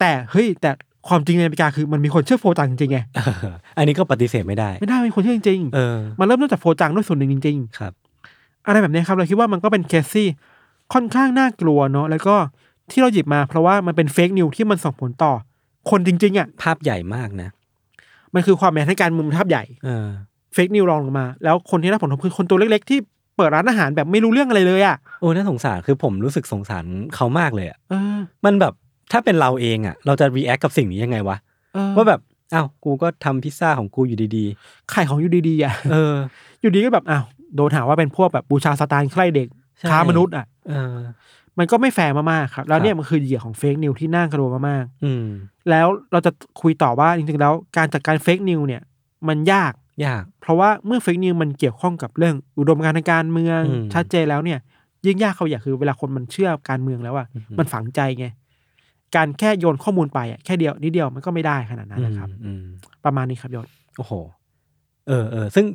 [0.00, 0.70] แต่เฮ้ยแต่
[1.08, 3.20] ความจริงในอเมริกาคือมันมีคนเชื่อโฟจังจริงๆไงเอ
[3.50, 10.26] ออันนี้ก็ปฏิเสธไม่ได้ ไม่ได้มีคนเชื่อจริงเออๆมันเริ่มต้นจากโฟจังด้วยส่วนหนึ่งจริงครับๆอะไรแบบนี้ครับเราคิดว่ามันก็เป็นเคสที่
[10.92, 12.36] ค่อนข้างน่ากลัวเนาะแล้วก็
[12.90, 15.32] ที่เราหยิบมาเพราะว่ามันเป็นเฟกนิวที่มันส่งผลต่อ
[15.90, 17.48] คนจริง ๆอะภาพใหญ่มากนะ
[18.34, 20.08] มันคือความแม้ให้การมุมทับใหญ่ เออ
[20.54, 22.98] เฟกนิวรองลงมา แล้วคนที่ได้ผลกระทบคือคนตัวเล็กๆ ที่
[23.36, 26.84] เปิดร้านอาหารแบบไม่รู้เรื่องอะไรเลยอะโอ้น่าสงสารคือผมรู้สึกสงสาร
[27.14, 28.72] เขามากเลยอะเออมันแบบ
[29.12, 31.36] ถ้าเป็นเราเองอะ เราจะ react กับสิ่งนี้ยังไงวะ
[31.74, 32.20] เออว่าแบบ
[32.54, 34.44] อ้าวกูก็ทำพิซซ่าของกูอยู่ดี
[34.92, 36.14] ขายของอยู่ดีๆอะๆเออ
[36.60, 37.24] อยู่ดีก็แบบอ้าว
[37.56, 39.48] โดนหาว่าเป็นพวกแบบบูชาซาตานใคร่เด็ก
[39.78, 40.96] ใช่ค้ามนุษย์อะเออ
[41.58, 46.30] มันก็ไม่แฟร์มากๆครับ แล้วเนี่คยรับมันคือเหยื่อของ fake news ที่น่ากลัวมากอืมๆแล้วเราจะ
[46.60, 48.82] คุยต่อว่าจริงๆแล้วการจัดการ fake news เนี่ย
[49.28, 49.72] มันยาก
[50.04, 54.58] ยาก เพราะว่าเมื่อเฟกนิวมันเกี่ยวข้องกับเรื่องอุดมการณ์ทางการเมืองอืม ชัดเจนแล้วเนี่ย
[55.06, 58.26] ยิ่งยากเขาอย่างคือเวลาคนมันเชื่อการเมืองแล้วอะอือฮึมันฝังใจไง
[59.16, 62.64] การแค่โยนข้อมูลไปอะแค่เดียวนิดเดียวมันก็ไม่ได้ขนาดนั้นนะครับ อืม
[63.04, 63.66] ประมาณนี้ครับยศ
[63.96, 64.12] โอ้โห
[65.08, 65.66] เออเออ ซึ่ง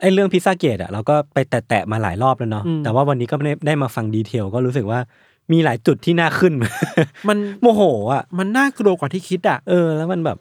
[0.00, 5.00] ไอ้เรื่องพิซซ่าเกตอะเราก็ไปแตะๆมาหลายรอบแล้วเนาะ อืม แต่ว่าวันนี้ก็ไม่ได้ได้มาฟังดีเทล ก็รู้สึกว่า
[5.52, 6.52] มีหลายจุดที่น่าขึ้น
[7.28, 10.38] มัน โมโหอะมันน่ากลัวกว่าที่คิดอะเออ แล้วมันแบบ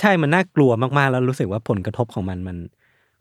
[0.00, 2.56] ใช่มันน่ากลัวมากๆ แล้วรู้สึกว่าผลกระทบของมันมัน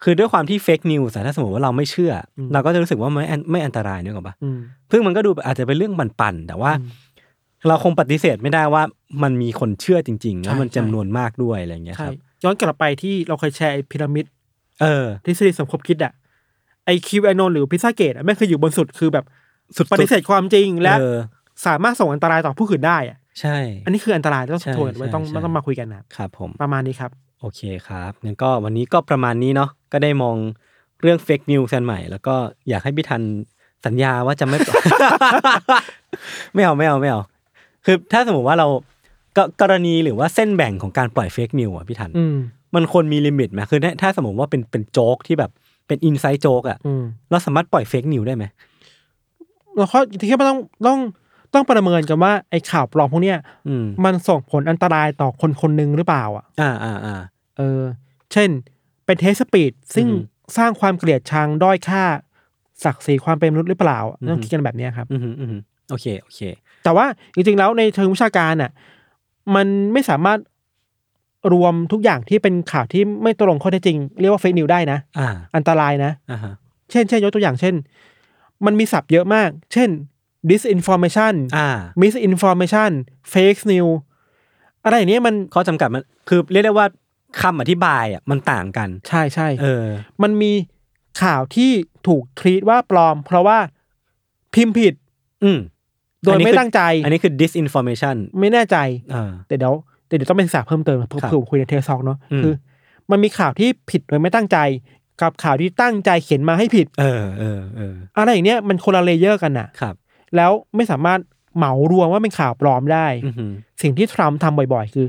[0.03, 6.89] คือด้วยความที่ fake news ถ้าสมมติว่าเราไม่เชื่ออมเราก็จะรู้สึกว่าไม่อันไม่อันตรายเนี่ยหรอกปะอืมเพิ่งมันก็ดูอาจจะเป็นเรื่องปั่นๆแต่ว่าอืม
[7.67, 8.83] เราคงปฏิเสธไม่ได้ว่า
[9.23, 12.13] มันมีคนเชื่อจริง ๆ แล้วมันใช่จำนวนมากด้วยอะไรอย่างเงี้ยคใช่รับ
[12.43, 14.25] ย้อนกลับไปที่เราเคยแชร์ไอ้พีระมิด
[14.81, 16.13] เออทฤษฎีสมคบคิดอะ
[16.85, 19.25] ไอ QAnon หรือพิซซ่าเกตอะไม่เคยอยู่บนสุดคือแบบ
[19.77, 21.17] สุดๆปฏิเสธความจริงและเออ
[21.65, 27.11] สามารถส่งอันตรายต่อผู้อื่นได้อะ ใช่ อันนี้คืออันตรายต้องใช่ทวนไว้ใช่ต้องใช่ต้องมาคุยกันนะครับครับผมประมาณนี้ครับ
[27.41, 30.35] โอเคครับงั้นก็วันนี้ก็ประมาณนี้เนาะก็ได้มอง
[31.01, 32.35] เรื่อง fake news กันใหม่ แล้วก็
[32.69, 33.21] อยากให้พี่ทัน
[33.85, 34.57] สัญญาว่าจะไม่
[36.53, 37.21] ไม่เอาไม่เอาไม่เอา
[37.85, 38.67] คือถ้าสมมติว่าเรา
[39.37, 42.35] ก็กรณีหรือว่าเส้นแบ่งของการปล่อย fake news อะพี่ทันอืม
[42.75, 45.51] มันควรมี limit ไหมคือถ้าถ้าสมมติว่าเป็นเป็นโจ๊กที่แบบ
[45.87, 48.45] เป็น inside joke อะอืมเราสามารถปล่อย fake news ได้ไหม
[49.75, 50.99] เราข้อที่แค่ต้องต้อง
[51.53, 53.37] ต้องประเมินกันว่าไอข่าวปลอมพวกเนี้ย
[53.67, 57.15] อืมมันส่งผลอันตรายต่อคนคนหนึ่งหรือเปล่า อะ อ่าอ่าอ่า
[57.57, 57.81] เออ
[58.33, 58.49] เช่น
[59.05, 62.03] เป็น hate speech ซึ่งอือฮึสร้างความเกลียดชังด้อยค่า
[62.83, 65.55] ศักดิ์ศรีความเป็นมนุษย์หรือเปล่าอะอือฮึต้องคิดกันแบบเนี้ยครับอืมอืมอืม
[65.89, 66.39] โอเคโอเค
[66.83, 68.71] แต่ว่าจริงๆแล้วในเชิงวิชาการน่ะ
[69.55, 70.39] มันไม่สามารถ
[71.53, 76.53] รวมทุกอย่างที่เป็นข่าวที่ไม่ตรงข้อเท็จจริง เรียกว่าเฟกนิวได้นะอ่าอันตรายนะอ่าฮะ
[76.91, 77.75] เช่นเช่นยกตัวอย่างเช่น
[78.65, 79.89] มันมีศัพท์เยอะมาก เช่น
[80.49, 81.69] disinformation อ่า
[82.01, 82.91] misinformation
[83.33, 83.95] fake news
[84.83, 86.87] อะไรอย่างเนี้ยมันข้อจำกัดมันคือเรียกได้ว่า
[87.41, 89.85] คำอธิบายอะมันต่างกันใช่ใช่เออ
[90.23, 90.51] มันมี
[91.21, 91.71] ข่าวที่
[92.07, 93.57] ถูกทรีตว่าปลอม เพราะว่า
[94.53, 94.93] พิมพ์ผิด
[95.43, 95.59] อืม
[96.21, 98.77] โดยอันนี้ไม่คือ ตั้งใจ อันนี้คือ disinformation ไม่แน่ใจ
[99.11, 99.73] เออ แต่เดี๋ยว
[100.07, 102.53] แต่เดี๋ยวต้องเป็นศึกษาเพิ่มเติมเพื่อครับเพื่อคุยในเทสซอกเนาะอืม คือ
[103.11, 104.57] มันมีข่าวที่ผิดโดยไม่ตั้งใจ
[105.21, 109.95] กับข่าวที่ตั้งใจเขียนมาให้ผิด เออเออเอออะไรอย่างเนี้ยมันคนละ layer กันน่ะ ครับ
[110.35, 111.19] แล้วไม่สามารถ
[111.57, 113.51] เหมารวมว่าเป็นข่าวปลอมได้อือหือ
[113.81, 115.07] สิ่งที่ทรัมป์ทำบ่อยๆ คือ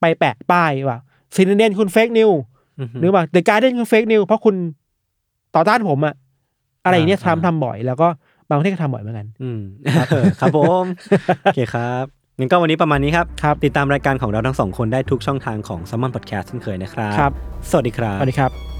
[0.00, 0.98] ไปแปะป้ายว่า
[1.34, 2.30] CNN คุณ fake news
[2.80, 4.54] อือหือหรือว่า The Guardian คุณ fake news เพราะคุณ
[5.54, 6.14] ต่อต้านผมอะ
[6.84, 8.08] อะไรอย่างเนี้ยอ่าทรัมป์ทำบ่อยแล้วก็
[8.48, 9.60] บางประเทศก็ทำบ่อยเหมือนกัน อืม
[10.10, 10.84] เออครับผม
[11.42, 12.04] โอเคครับ
[12.38, 17.32] งั้นก็วันนี้ประมาณนี้ครับครับ ติดตามรายการของเราทั้งสองคนได้ทุกช่องทางของ s ซ m มอนพอดแคสต์เช่นเคยนะครับครับ
[17.70, 18.75] สวัสดีครับ สวัสดีครับ